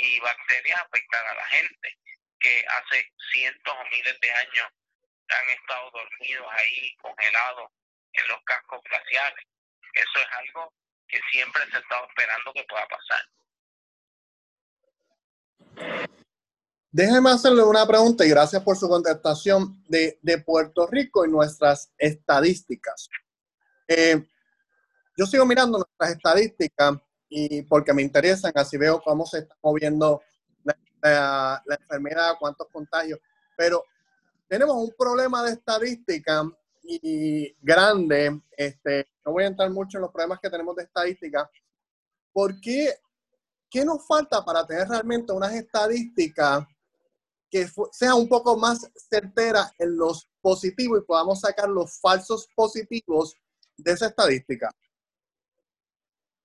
y 0.00 0.20
bacterias 0.20 0.78
a 0.78 0.82
afectar 0.82 1.26
a 1.26 1.34
la 1.34 1.46
gente, 1.46 1.98
que 2.40 2.64
hace 2.66 3.12
cientos 3.32 3.74
o 3.74 3.84
miles 3.90 4.20
de 4.20 4.30
años 4.30 4.68
han 5.28 5.48
estado 5.50 5.90
dormidos 5.90 6.46
ahí, 6.52 6.96
congelados 7.02 7.70
en 8.12 8.28
los 8.28 8.42
cascos 8.44 8.80
glaciares. 8.84 9.44
Eso 9.94 10.18
es 10.18 10.26
algo 10.38 10.72
que 11.06 11.20
siempre 11.30 11.62
se 11.70 11.78
estado 11.78 12.06
esperando 12.08 12.52
que 12.52 12.64
pueda 12.64 12.86
pasar. 12.88 13.20
Déjeme 16.90 17.30
hacerle 17.30 17.62
una 17.62 17.86
pregunta 17.86 18.24
y 18.24 18.30
gracias 18.30 18.62
por 18.62 18.76
su 18.76 18.88
contestación 18.88 19.84
de, 19.88 20.18
de 20.22 20.38
Puerto 20.38 20.86
Rico 20.86 21.24
y 21.24 21.30
nuestras 21.30 21.92
estadísticas. 21.98 23.08
Eh, 23.86 24.26
yo 25.16 25.26
sigo 25.26 25.44
mirando 25.44 25.78
nuestras 25.78 26.10
estadísticas 26.10 26.96
y 27.28 27.62
porque 27.62 27.92
me 27.92 28.02
interesan, 28.02 28.52
así 28.54 28.76
veo 28.76 29.00
cómo 29.02 29.26
se 29.26 29.40
está 29.40 29.54
moviendo 29.62 30.22
la, 31.02 31.62
enfermedad, 31.80 32.34
cuántos 32.38 32.68
contagios, 32.72 33.20
pero 33.56 33.84
tenemos 34.48 34.76
un 34.76 34.92
problema 34.96 35.44
de 35.44 35.52
estadística 35.52 36.42
y 36.82 37.54
grande. 37.60 38.40
Este, 38.56 39.06
no 39.24 39.32
voy 39.32 39.44
a 39.44 39.48
entrar 39.48 39.70
mucho 39.70 39.98
en 39.98 40.02
los 40.02 40.12
problemas 40.12 40.40
que 40.40 40.50
tenemos 40.50 40.74
de 40.74 40.84
estadística. 40.84 41.48
¿Por 42.32 42.58
qué? 42.60 42.94
¿Qué 43.70 43.84
nos 43.84 44.06
falta 44.06 44.42
para 44.44 44.66
tener 44.66 44.88
realmente 44.88 45.32
unas 45.32 45.52
estadísticas 45.52 46.66
que 47.50 47.68
sean 47.92 48.14
un 48.14 48.28
poco 48.28 48.56
más 48.56 48.90
certeras 49.10 49.72
en 49.78 49.96
los 49.96 50.28
positivos 50.40 51.00
y 51.00 51.06
podamos 51.06 51.40
sacar 51.40 51.68
los 51.68 52.00
falsos 52.00 52.48
positivos 52.54 53.34
de 53.76 53.92
esa 53.92 54.06
estadística? 54.06 54.74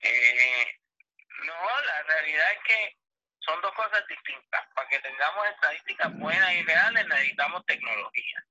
Eh, 0.03 0.79
no, 1.45 1.81
la 1.81 2.03
realidad 2.03 2.51
es 2.51 2.59
que 2.67 2.97
son 3.39 3.61
dos 3.61 3.73
cosas 3.73 4.05
distintas. 4.07 4.61
Para 4.75 4.87
que 4.89 4.99
tengamos 4.99 5.47
estadísticas 5.47 6.13
buenas 6.19 6.53
y 6.53 6.63
reales 6.63 7.07
necesitamos 7.07 7.65
tecnología. 7.65 8.43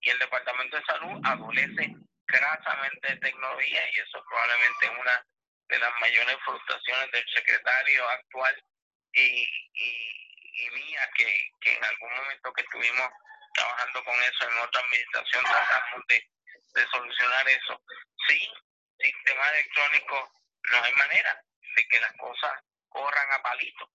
Y 0.00 0.10
el 0.10 0.18
Departamento 0.18 0.76
de 0.76 0.84
Salud 0.84 1.20
adolece 1.24 1.94
grasamente 2.26 3.08
de 3.08 3.16
tecnología 3.16 3.82
y 3.90 4.00
eso 4.00 4.18
es 4.18 4.24
probablemente 4.28 4.90
una 4.90 5.26
de 5.68 5.78
las 5.78 5.92
mayores 6.00 6.36
frustraciones 6.44 7.10
del 7.10 7.24
secretario 7.34 8.08
actual 8.08 8.64
y, 9.12 9.46
y, 9.74 10.70
mía 10.72 11.08
que, 11.16 11.50
que 11.60 11.76
en 11.76 11.84
algún 11.84 12.14
momento 12.14 12.52
que 12.52 12.62
estuvimos 12.62 13.08
trabajando 13.54 14.04
con 14.04 14.14
eso 14.22 14.50
en 14.50 14.58
otra 14.58 14.80
administración 14.82 15.44
tratamos 15.44 16.06
de, 16.08 16.30
de 16.74 16.86
solucionar 16.90 17.48
eso. 17.48 17.82
Sí, 18.28 18.52
sistema 18.98 19.48
electrónico 19.50 20.30
no 20.70 20.82
hay 20.82 20.92
manera 20.94 21.44
de 21.76 21.88
que 21.88 22.00
las 22.00 22.12
cosas 22.16 22.52
corran 22.88 23.32
a 23.32 23.42
palito. 23.42 23.90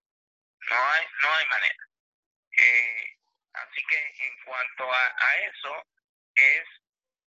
No 0.69 0.89
hay, 0.91 1.05
no 1.21 1.33
hay 1.35 1.45
manera. 1.47 1.87
Eh, 2.51 3.17
así 3.53 3.83
que 3.85 4.27
en 4.27 4.43
cuanto 4.45 4.93
a, 4.93 5.15
a 5.17 5.37
eso, 5.37 5.85
es 6.35 6.63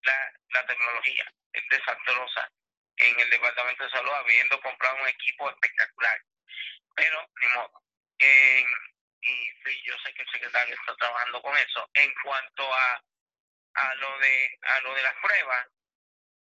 la, 0.03 0.33
la 0.49 0.65
tecnología. 0.65 1.31
Es 1.53 1.63
desastrosa 1.69 2.51
en 2.97 3.19
el 3.19 3.29
Departamento 3.29 3.83
de 3.83 3.89
Salud, 3.89 4.11
habiendo 4.13 4.61
comprado 4.61 5.01
un 5.01 5.07
equipo 5.07 5.49
espectacular. 5.49 6.21
Pero, 6.95 7.29
ni 7.41 7.47
modo. 7.49 7.83
y 8.19 9.83
yo 9.83 9.97
sé 9.99 10.13
que 10.13 10.21
el 10.21 10.31
secretario 10.31 10.75
está 10.75 10.95
trabajando 10.95 11.41
con 11.41 11.57
eso. 11.57 11.89
En 11.93 12.13
cuanto 12.23 12.73
a, 12.73 13.03
a, 13.73 13.95
lo, 13.95 14.19
de, 14.19 14.59
a 14.61 14.79
lo 14.81 14.93
de 14.93 15.01
las 15.03 15.15
pruebas, 15.15 15.67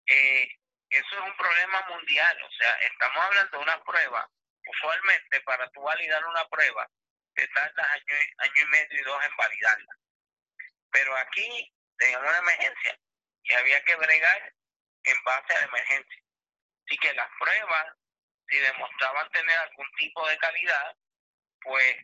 eh, 0.07 0.59
eso 0.93 1.15
es 1.17 1.21
un 1.21 1.37
problema 1.37 1.85
mundial. 1.89 2.43
O 2.43 2.51
sea, 2.53 2.73
estamos 2.81 3.17
hablando 3.17 3.59
de 3.59 3.63
una 3.63 3.85
prueba 3.85 4.31
usualmente 4.67 5.41
para 5.43 5.69
tú 5.71 5.83
validar 5.83 6.25
una 6.27 6.47
prueba, 6.49 6.89
te 7.35 7.47
tardas 7.49 7.87
año, 7.91 8.55
y 8.55 8.65
medio 8.67 9.01
y 9.01 9.05
dos 9.05 9.25
en 9.25 9.37
validarla. 9.37 9.97
Pero 10.91 11.17
aquí 11.17 11.73
teníamos 11.99 12.29
una 12.29 12.39
emergencia 12.39 12.99
y 13.45 13.53
había 13.55 13.83
que 13.85 13.97
bregar 13.97 14.53
en 15.05 15.25
base 15.25 15.55
a 15.55 15.61
la 15.61 15.67
emergencia. 15.67 16.23
Así 16.87 16.99
que 16.99 17.13
las 17.15 17.29
pruebas, 17.39 17.87
si 18.49 18.59
demostraban 18.59 19.31
tener 19.31 19.59
algún 19.59 19.91
tipo 19.97 20.29
de 20.29 20.39
calidad, 20.39 20.97
pues 21.63 21.97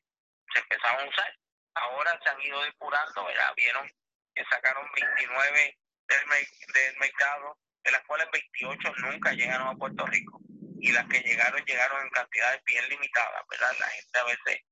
se 0.52 0.60
empezaban 0.60 1.06
a 1.06 1.10
usar. 1.10 1.36
Ahora 1.74 2.18
se 2.22 2.30
han 2.30 2.40
ido 2.40 2.62
depurando, 2.62 3.24
¿verdad? 3.24 3.52
Vieron 3.56 3.90
que 4.34 4.44
sacaron 4.44 4.90
29 4.92 5.78
del, 6.08 6.46
del 6.72 6.96
mercado, 6.96 7.58
de 7.88 7.92
las 7.92 8.04
cuales 8.04 8.28
28 8.30 8.92
nunca 8.98 9.32
llegaron 9.32 9.68
a 9.68 9.74
Puerto 9.74 10.04
Rico 10.04 10.38
y 10.78 10.92
las 10.92 11.06
que 11.08 11.20
llegaron 11.20 11.64
llegaron 11.64 12.02
en 12.02 12.10
cantidades 12.10 12.62
bien 12.64 12.86
limitadas, 12.86 13.42
¿verdad? 13.48 13.74
La 13.80 13.88
gente 13.88 14.18
a 14.18 14.24
veces 14.24 14.62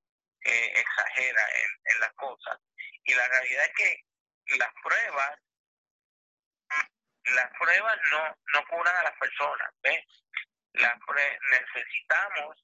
eh, 0.41 0.73
exagera 0.75 1.41
en, 1.85 1.99
las 1.99 2.13
cosas. 2.13 2.59
Y 3.05 3.15
la 3.15 3.27
realidad 3.27 3.65
es 3.65 3.73
que 3.73 4.57
las 4.59 4.69
pruebas, 4.83 5.39
las 7.33 7.49
pruebas 7.59 7.97
no, 8.11 8.37
no 8.53 8.67
curan 8.67 8.95
a 8.97 9.03
las 9.03 9.17
personas, 9.17 9.73
¿ves? 9.81 10.05
Las 10.73 10.93
necesitamos, 11.49 12.63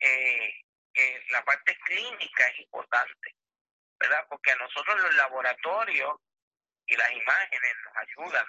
eh, 0.00 0.54
eh, 0.94 1.22
la 1.32 1.44
parte 1.44 1.76
clínica 1.84 2.48
es 2.48 2.60
importante, 2.60 3.36
¿verdad? 3.98 4.26
Porque 4.30 4.52
a 4.52 4.56
nosotros 4.56 5.02
los 5.02 5.14
laboratorios 5.16 6.18
y 6.86 6.96
las 6.96 7.12
imágenes 7.12 7.74
nos 7.84 7.96
ayudan, 7.98 8.46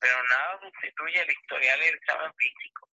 pero 0.00 0.22
nada 0.24 0.60
sustituye 0.60 1.20
el 1.20 1.30
historial 1.30 1.82
y 1.82 1.86
el 1.86 1.94
examen 1.94 2.32
físico 2.36 2.88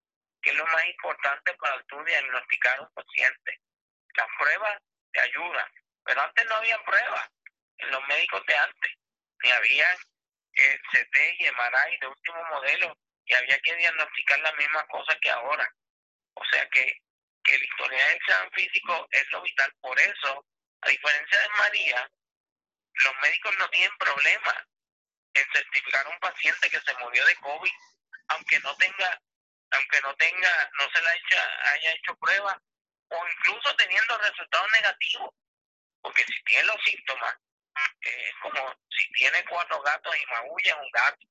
que 0.46 0.52
es 0.52 0.58
lo 0.58 0.66
más 0.68 0.86
importante 0.86 1.54
para 1.56 1.82
tú 1.86 2.04
diagnosticar 2.06 2.78
a 2.78 2.84
un 2.84 2.94
paciente. 2.94 3.60
Las 4.14 4.28
pruebas 4.38 4.80
te 5.12 5.22
ayudan, 5.22 5.72
pero 6.04 6.22
antes 6.22 6.46
no 6.46 6.56
había 6.56 6.78
pruebas 6.84 7.30
en 7.80 7.90
los 7.90 8.08
médicos 8.08 8.46
de 8.46 8.56
antes, 8.56 8.92
ni 9.42 9.52
había 9.52 9.92
eh, 10.54 10.80
CT 10.92 11.18
y 11.40 11.50
MRI 11.50 11.98
de 12.00 12.08
último 12.08 12.44
modelo, 12.52 12.96
y 13.26 13.34
había 13.34 13.60
que 13.60 13.76
diagnosticar 13.76 14.40
las 14.42 14.56
mismas 14.56 14.86
cosas 14.86 15.18
que 15.20 15.32
ahora. 15.32 15.68
O 16.36 16.46
sea 16.46 16.70
que, 16.70 16.96
que 17.44 17.56
el 17.56 17.64
historial 17.64 18.08
del 18.08 18.18
examen 18.18 18.52
físico 18.52 19.08
es 19.10 19.32
lo 19.32 19.42
vital. 19.42 19.74
Por 19.82 20.00
eso, 20.00 20.46
a 20.82 20.90
diferencia 20.90 21.40
de 21.40 21.50
María, 21.58 22.12
los 22.94 23.14
médicos 23.24 23.58
no 23.58 23.68
tienen 23.70 23.98
problema 23.98 24.68
en 25.36 25.52
certificar 25.52 26.06
a 26.06 26.10
un 26.10 26.20
paciente 26.20 26.70
que 26.70 26.82
se 26.82 26.94
murió 26.96 27.26
de 27.26 27.36
COVID, 27.36 27.72
aunque 28.30 28.60
no 28.62 28.76
tenga 28.78 29.22
aunque 29.72 30.02
no 30.02 30.16
tenga, 30.16 30.72
no 30.80 30.90
se 30.90 31.02
la 31.02 31.10
haya, 31.10 31.72
haya 31.74 31.92
hecho 31.92 32.16
prueba, 32.16 32.62
o 33.10 33.28
incluso 33.28 33.76
teniendo 33.76 34.18
resultados 34.18 34.72
negativos, 34.72 35.30
porque 36.02 36.24
si 36.26 36.44
tiene 36.44 36.64
los 36.66 36.82
síntomas, 36.84 37.36
como 38.42 38.74
si 38.90 39.12
tiene 39.14 39.44
cuatro 39.46 39.82
gatos 39.82 40.16
y 40.16 40.26
magulla 40.28 40.76
un 40.78 40.90
gato, 40.92 41.28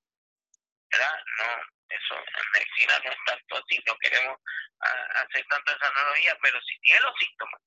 ¿verdad? 0.90 1.22
No, 1.38 1.62
eso 1.88 2.14
en 2.16 2.50
medicina 2.52 3.00
no 3.04 3.12
es 3.12 3.18
tanto 3.24 3.56
así, 3.56 3.80
no 3.86 3.96
queremos 3.98 4.38
hacer 4.80 5.46
tanta 5.48 5.72
esa 5.72 5.88
analogía, 5.88 6.36
pero 6.42 6.60
si 6.62 6.78
tiene 6.80 7.00
los 7.00 7.14
síntomas, 7.18 7.60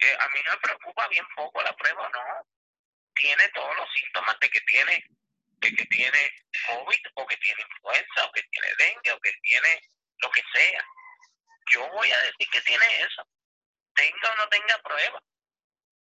eh, 0.00 0.16
a 0.18 0.28
mí 0.28 0.40
me 0.50 0.56
preocupa 0.58 1.08
bien 1.08 1.26
poco 1.34 1.62
la 1.62 1.74
prueba, 1.76 2.08
no, 2.10 2.46
tiene 3.14 3.48
todos 3.50 3.76
los 3.76 3.88
síntomas 3.94 4.38
de 4.40 4.50
que 4.50 4.60
tiene 4.62 5.06
de 5.62 5.76
que 5.76 5.84
tiene 5.86 6.30
COVID 6.66 7.00
o 7.14 7.26
que 7.26 7.36
tiene 7.36 7.62
influenza 7.62 8.24
o 8.24 8.32
que 8.32 8.42
tiene 8.42 8.68
dengue 8.78 9.12
o 9.12 9.20
que 9.20 9.32
tiene 9.42 9.80
lo 10.18 10.30
que 10.30 10.42
sea. 10.52 10.84
Yo 11.72 11.88
voy 11.90 12.10
a 12.10 12.18
decir 12.22 12.48
que 12.50 12.60
tiene 12.62 13.00
eso, 13.02 13.26
tenga 13.94 14.32
o 14.32 14.36
no 14.36 14.48
tenga 14.48 14.78
prueba. 14.82 15.22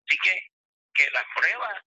Así 0.07 0.19
que, 0.19 0.49
que 0.95 1.11
las 1.11 1.25
pruebas 1.37 1.83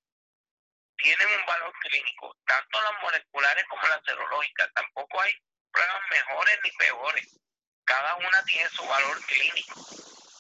tienen 0.98 1.28
un 1.40 1.46
valor 1.46 1.74
clínico, 1.80 2.36
tanto 2.46 2.82
las 2.82 3.02
moleculares 3.02 3.66
como 3.68 3.88
las 3.88 4.04
serológicas. 4.06 4.72
Tampoco 4.74 5.22
hay 5.22 5.34
pruebas 5.72 6.02
mejores 6.12 6.60
ni 6.64 6.72
peores. 6.72 7.40
Cada 7.86 8.16
una 8.16 8.44
tiene 8.46 8.70
su 8.70 8.86
valor 8.86 9.26
clínico. 9.26 9.82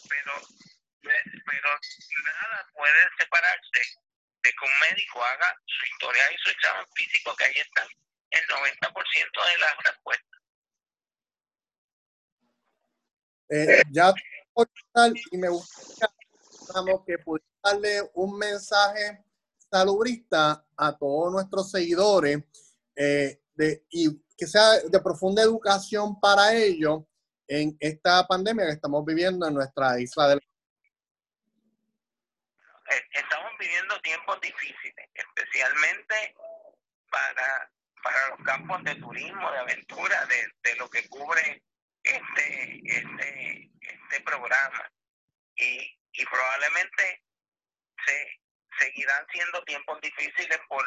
Pero, 0.09 0.33
pero 1.01 1.79
nada 2.23 2.69
puede 2.73 3.09
separarse 3.17 4.06
de 4.47 4.53
que 4.53 4.65
un 4.65 4.75
médico 4.89 5.23
haga 5.23 5.53
su 5.65 5.85
historia 5.85 6.23
y 6.31 6.37
su 6.37 6.49
examen 6.49 6.85
físico, 6.95 7.35
que 7.35 7.45
ahí 7.45 7.53
están 7.59 7.87
el 8.31 8.43
90% 8.47 9.45
de 9.51 9.57
las 9.59 9.75
respuestas. 9.83 10.39
Eh, 13.49 13.83
ya 13.91 14.13
y 15.31 15.37
me 15.37 15.49
gustaría 15.49 16.09
que 17.05 17.17
pudiera 17.19 17.47
darle 17.63 18.01
un 18.13 18.37
mensaje 18.37 19.23
salubrista 19.71 20.65
a 20.75 20.97
todos 20.97 21.31
nuestros 21.31 21.71
seguidores 21.71 22.43
eh, 22.95 23.41
de, 23.53 23.85
y 23.89 24.09
que 24.35 24.47
sea 24.47 24.79
de 24.79 24.99
profunda 24.99 25.41
educación 25.41 26.19
para 26.19 26.53
ellos 26.53 27.03
en 27.47 27.77
esta 27.79 28.25
pandemia 28.27 28.65
que 28.65 28.73
estamos 28.73 29.05
viviendo 29.05 29.47
en 29.47 29.53
nuestra 29.53 29.99
isla 29.99 30.29
del 30.29 30.39
eh, 30.39 30.56
estamos 33.11 33.51
viviendo 33.59 33.99
tiempos 34.01 34.39
difíciles, 34.41 35.09
especialmente 35.13 36.35
para, 37.09 37.71
para 38.03 38.29
los 38.29 38.39
campos 38.45 38.83
de 38.83 38.95
turismo, 38.95 39.51
de 39.51 39.59
aventura, 39.59 40.25
de, 40.25 40.51
de 40.63 40.75
lo 40.75 40.89
que 40.89 41.07
cubre 41.09 41.63
este, 42.03 42.81
este, 42.85 43.69
este 43.81 44.21
programa. 44.21 44.91
Y, 45.55 45.99
y 46.11 46.25
probablemente 46.25 47.23
se 48.05 48.39
seguirán 48.79 49.25
siendo 49.31 49.63
tiempos 49.63 49.99
difíciles 50.01 50.59
por, 50.67 50.85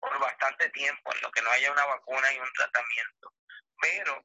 por 0.00 0.18
bastante 0.20 0.68
tiempo, 0.70 1.14
en 1.14 1.20
lo 1.20 1.30
que 1.32 1.42
no 1.42 1.50
haya 1.50 1.72
una 1.72 1.84
vacuna 1.84 2.32
y 2.32 2.38
un 2.38 2.52
tratamiento. 2.52 3.32
Pero 3.80 4.24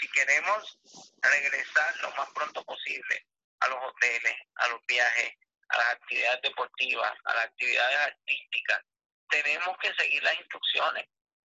si 0.00 0.08
queremos 0.10 0.78
regresar 1.22 1.96
lo 2.02 2.10
más 2.12 2.28
pronto 2.30 2.64
posible 2.64 3.26
a 3.60 3.68
los 3.68 3.78
hoteles, 3.82 4.36
a 4.56 4.68
los 4.68 4.84
viajes, 4.86 5.34
a 5.68 5.78
las 5.78 5.86
actividades 5.94 6.42
deportivas, 6.42 7.12
a 7.24 7.34
las 7.34 7.44
actividades 7.44 7.98
artísticas, 7.98 8.82
tenemos 9.28 9.76
que 9.78 9.94
seguir 9.94 10.22
las 10.22 10.38
instrucciones, 10.38 11.06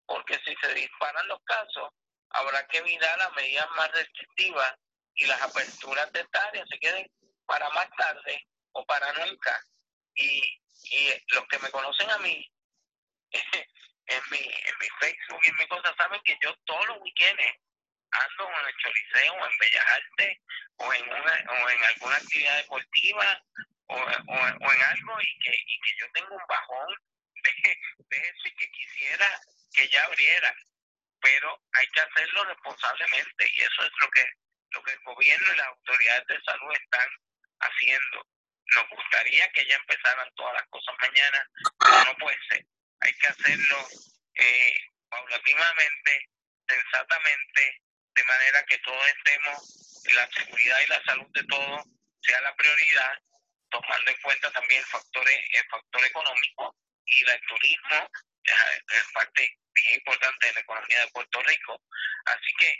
porque 0.06 0.38
si 0.44 0.54
se 0.62 0.74
disparan 0.74 1.28
los 1.28 1.38
casos, 1.44 1.90
habrá 2.30 2.66
que 2.68 2.82
mirar 2.82 3.18
las 3.18 3.32
medidas 3.34 3.68
más 3.76 3.90
restrictivas 3.92 4.74
y 5.16 5.26
las 5.26 5.40
aperturas 5.42 6.10
de 6.12 6.20
esta 6.20 6.44
área 6.46 6.64
se 6.66 6.78
queden 6.78 7.10
para 7.46 7.68
más 7.70 7.88
tarde 7.96 8.46
o 8.72 8.84
para 8.86 9.12
nunca. 9.24 9.60
Y, 10.14 10.42
y 10.84 11.10
los 11.28 11.46
que 11.48 11.58
me 11.58 11.70
conocen 11.70 12.10
a 12.10 12.18
mí, 12.18 12.50
en 14.06 14.22
mi, 14.30 14.38
en 14.38 14.78
mi 14.80 14.88
Facebook 15.00 15.40
y 15.44 15.50
en 15.50 15.56
mi 15.56 15.68
cosa, 15.68 15.94
saben 15.96 16.20
que 16.24 16.36
yo 16.42 16.54
todos 16.64 16.86
los 16.88 16.98
weekends 17.00 17.42
ando 18.10 18.48
en 18.48 18.66
el 18.66 18.74
Choliseo 18.76 19.34
en 19.34 19.58
Bellas 19.58 19.86
Artes 19.86 20.38
o 20.76 20.92
en, 20.92 21.08
una, 21.08 21.44
o 21.48 21.68
en 21.68 21.84
alguna 21.84 22.16
actividad 22.16 22.56
deportiva 22.56 23.42
o, 23.86 23.96
o, 23.96 24.72
en 24.72 24.82
algo 24.82 25.20
y 25.20 25.38
que, 25.38 25.54
y 25.66 25.80
que 25.80 25.92
yo 25.98 26.06
tengo 26.12 26.34
un 26.34 26.46
bajón 26.48 26.94
de, 27.42 27.78
de 28.08 28.16
eso 28.16 28.48
y 28.48 28.56
que 28.56 28.70
quisiera 28.70 29.40
que 29.74 29.88
ya 29.88 30.04
abriera 30.04 30.54
pero 31.24 31.58
hay 31.72 31.86
que 31.88 32.00
hacerlo 32.00 32.44
responsablemente 32.44 33.50
y 33.56 33.60
eso 33.62 33.82
es 33.82 33.92
lo 33.98 34.10
que 34.10 34.26
lo 34.72 34.82
que 34.82 34.92
el 34.92 35.00
gobierno 35.04 35.52
y 35.52 35.56
las 35.56 35.68
autoridades 35.68 36.26
de 36.26 36.42
salud 36.42 36.74
están 36.74 37.08
haciendo. 37.60 38.26
Nos 38.74 38.88
gustaría 38.90 39.48
que 39.52 39.64
ya 39.66 39.76
empezaran 39.76 40.28
todas 40.34 40.54
las 40.54 40.68
cosas 40.68 40.94
mañana, 41.00 41.48
pero 41.78 42.04
no 42.04 42.16
puede 42.16 42.38
ser. 42.48 42.66
Hay 43.00 43.12
que 43.14 43.28
hacerlo 43.28 43.88
eh, 44.34 44.76
paulatinamente, 45.08 46.28
sensatamente, 46.66 47.82
de 48.14 48.24
manera 48.24 48.64
que 48.64 48.78
todos 48.78 49.06
estemos, 49.06 50.02
la 50.12 50.28
seguridad 50.28 50.80
y 50.80 50.90
la 50.90 51.02
salud 51.04 51.30
de 51.32 51.44
todos 51.44 51.84
sea 52.22 52.40
la 52.40 52.56
prioridad, 52.56 53.18
tomando 53.74 54.10
en 54.10 54.20
cuenta 54.22 54.50
también 54.52 54.80
el 54.80 54.86
factor, 54.86 55.24
el 55.28 55.68
factor 55.68 56.04
económico 56.04 56.76
y 57.06 57.28
el 57.28 57.40
turismo, 57.48 58.08
es 58.44 59.04
parte 59.12 59.58
bien 59.74 59.94
importante 59.94 60.46
de 60.46 60.52
la 60.52 60.60
economía 60.60 61.00
de 61.00 61.10
Puerto 61.10 61.42
Rico. 61.42 61.82
Así 62.26 62.52
que 62.58 62.76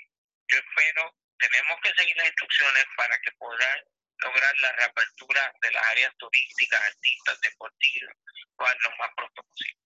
yo 0.48 0.59
espero, 0.59 1.16
tenemos 1.38 1.80
que 1.83 1.92
seguir 1.94 2.16
las 2.16 2.26
instrucciones 2.26 2.85
para 2.96 3.18
que 3.20 3.33
puedan 3.33 3.80
lograr 4.18 4.54
la 4.61 4.72
reapertura 4.72 5.52
de 5.61 5.70
las 5.72 5.85
áreas 5.87 6.16
turísticas, 6.16 6.80
artistas, 6.80 7.40
deportivas, 7.40 8.16
lo 8.59 8.96
más 8.96 9.11
pronto 9.16 9.42
posible. 9.42 9.84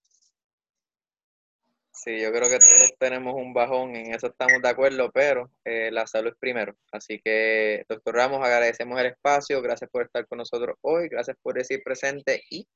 Sí, 2.05 2.21
yo 2.21 2.31
creo 2.31 2.49
que 2.49 2.61
todos 2.61 2.95
tenemos 2.97 3.35
un 3.35 3.53
bajón, 3.53 3.97
en 3.97 4.15
eso 4.15 4.29
estamos 4.29 4.63
de 4.63 4.69
acuerdo, 4.69 5.11
pero 5.11 5.51
eh, 5.65 5.91
la 5.91 6.07
salud 6.07 6.31
es 6.31 6.37
primero. 6.39 6.77
Así 6.93 7.21
que, 7.21 7.85
doctor 7.89 8.15
Ramos, 8.15 8.41
agradecemos 8.41 9.01
el 9.01 9.07
espacio, 9.07 9.61
gracias 9.61 9.91
por 9.91 10.05
estar 10.05 10.25
con 10.29 10.39
nosotros 10.39 10.77
hoy, 10.83 11.09
gracias 11.09 11.37
por 11.43 11.55
decir 11.55 11.83
presente 11.85 12.41
y 12.51 12.69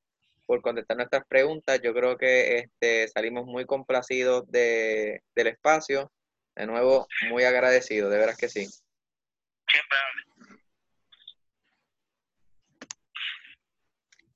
por 0.45 0.61
contestar 0.61 0.97
nuestras 0.97 1.23
preguntas. 1.25 1.79
Yo 1.81 1.93
creo 1.93 2.17
que 2.17 2.57
este, 2.57 3.07
salimos 3.07 3.45
muy 3.45 3.65
complacidos 3.65 4.43
de, 4.51 5.21
del 5.35 5.47
espacio. 5.47 6.11
De 6.55 6.67
nuevo, 6.67 7.07
muy 7.29 7.45
agradecido, 7.45 8.09
de 8.09 8.17
veras 8.17 8.37
que 8.37 8.49
sí. 8.49 8.67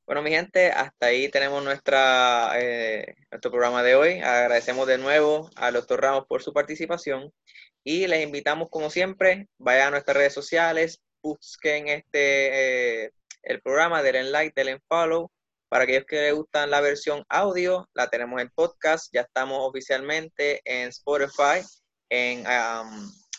Bueno, 0.07 0.21
mi 0.21 0.29
gente, 0.29 0.71
hasta 0.71 1.07
ahí 1.07 1.27
tenemos 1.27 1.61
nuestra, 1.65 2.53
eh, 2.55 3.13
nuestro 3.29 3.51
programa 3.51 3.83
de 3.83 3.95
hoy. 3.95 4.19
Agradecemos 4.21 4.87
de 4.87 4.97
nuevo 4.97 5.49
al 5.57 5.73
doctor 5.73 6.01
Ramos 6.01 6.25
por 6.27 6.41
su 6.41 6.53
participación 6.53 7.33
y 7.83 8.07
les 8.07 8.23
invitamos, 8.23 8.69
como 8.69 8.89
siempre, 8.89 9.49
vayan 9.57 9.89
a 9.89 9.91
nuestras 9.91 10.15
redes 10.15 10.33
sociales, 10.33 11.01
busquen 11.21 11.89
este, 11.89 13.03
eh, 13.07 13.11
el 13.43 13.61
programa, 13.61 14.01
denle 14.01 14.31
like, 14.31 14.53
denle 14.55 14.79
follow 14.87 15.29
para 15.67 15.83
aquellos 15.83 16.05
que 16.05 16.21
les 16.21 16.33
gustan 16.33 16.71
la 16.71 16.79
versión 16.79 17.25
audio, 17.27 17.89
la 17.93 18.09
tenemos 18.09 18.41
en 18.41 18.49
podcast. 18.51 19.09
Ya 19.11 19.21
estamos 19.21 19.59
oficialmente 19.59 20.61
en 20.63 20.87
Spotify, 20.87 21.67
en, 22.09 22.45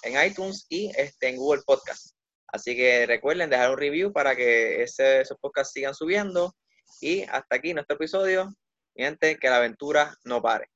en 0.03 0.27
iTunes 0.27 0.67
y 0.69 0.93
este, 0.99 1.31
en 1.31 1.37
Google 1.37 1.63
Podcast. 1.67 2.18
Así 2.49 2.75
que 2.75 3.07
recuerden 3.07 3.51
dejar 3.51 3.71
un 3.71 3.79
review 3.79 4.13
para 4.13 4.35
que 4.35 4.83
ese, 4.83 5.21
esos 5.21 5.39
podcasts 5.39 5.73
sigan 5.73 5.95
subiendo. 5.95 6.55
Y 7.01 7.23
hasta 7.25 7.57
aquí 7.57 7.75
nuestro 7.75 7.97
episodio. 7.97 8.49
gente, 8.97 9.37
que 9.37 9.49
la 9.49 9.57
aventura 9.59 10.15
no 10.25 10.43
pare. 10.43 10.69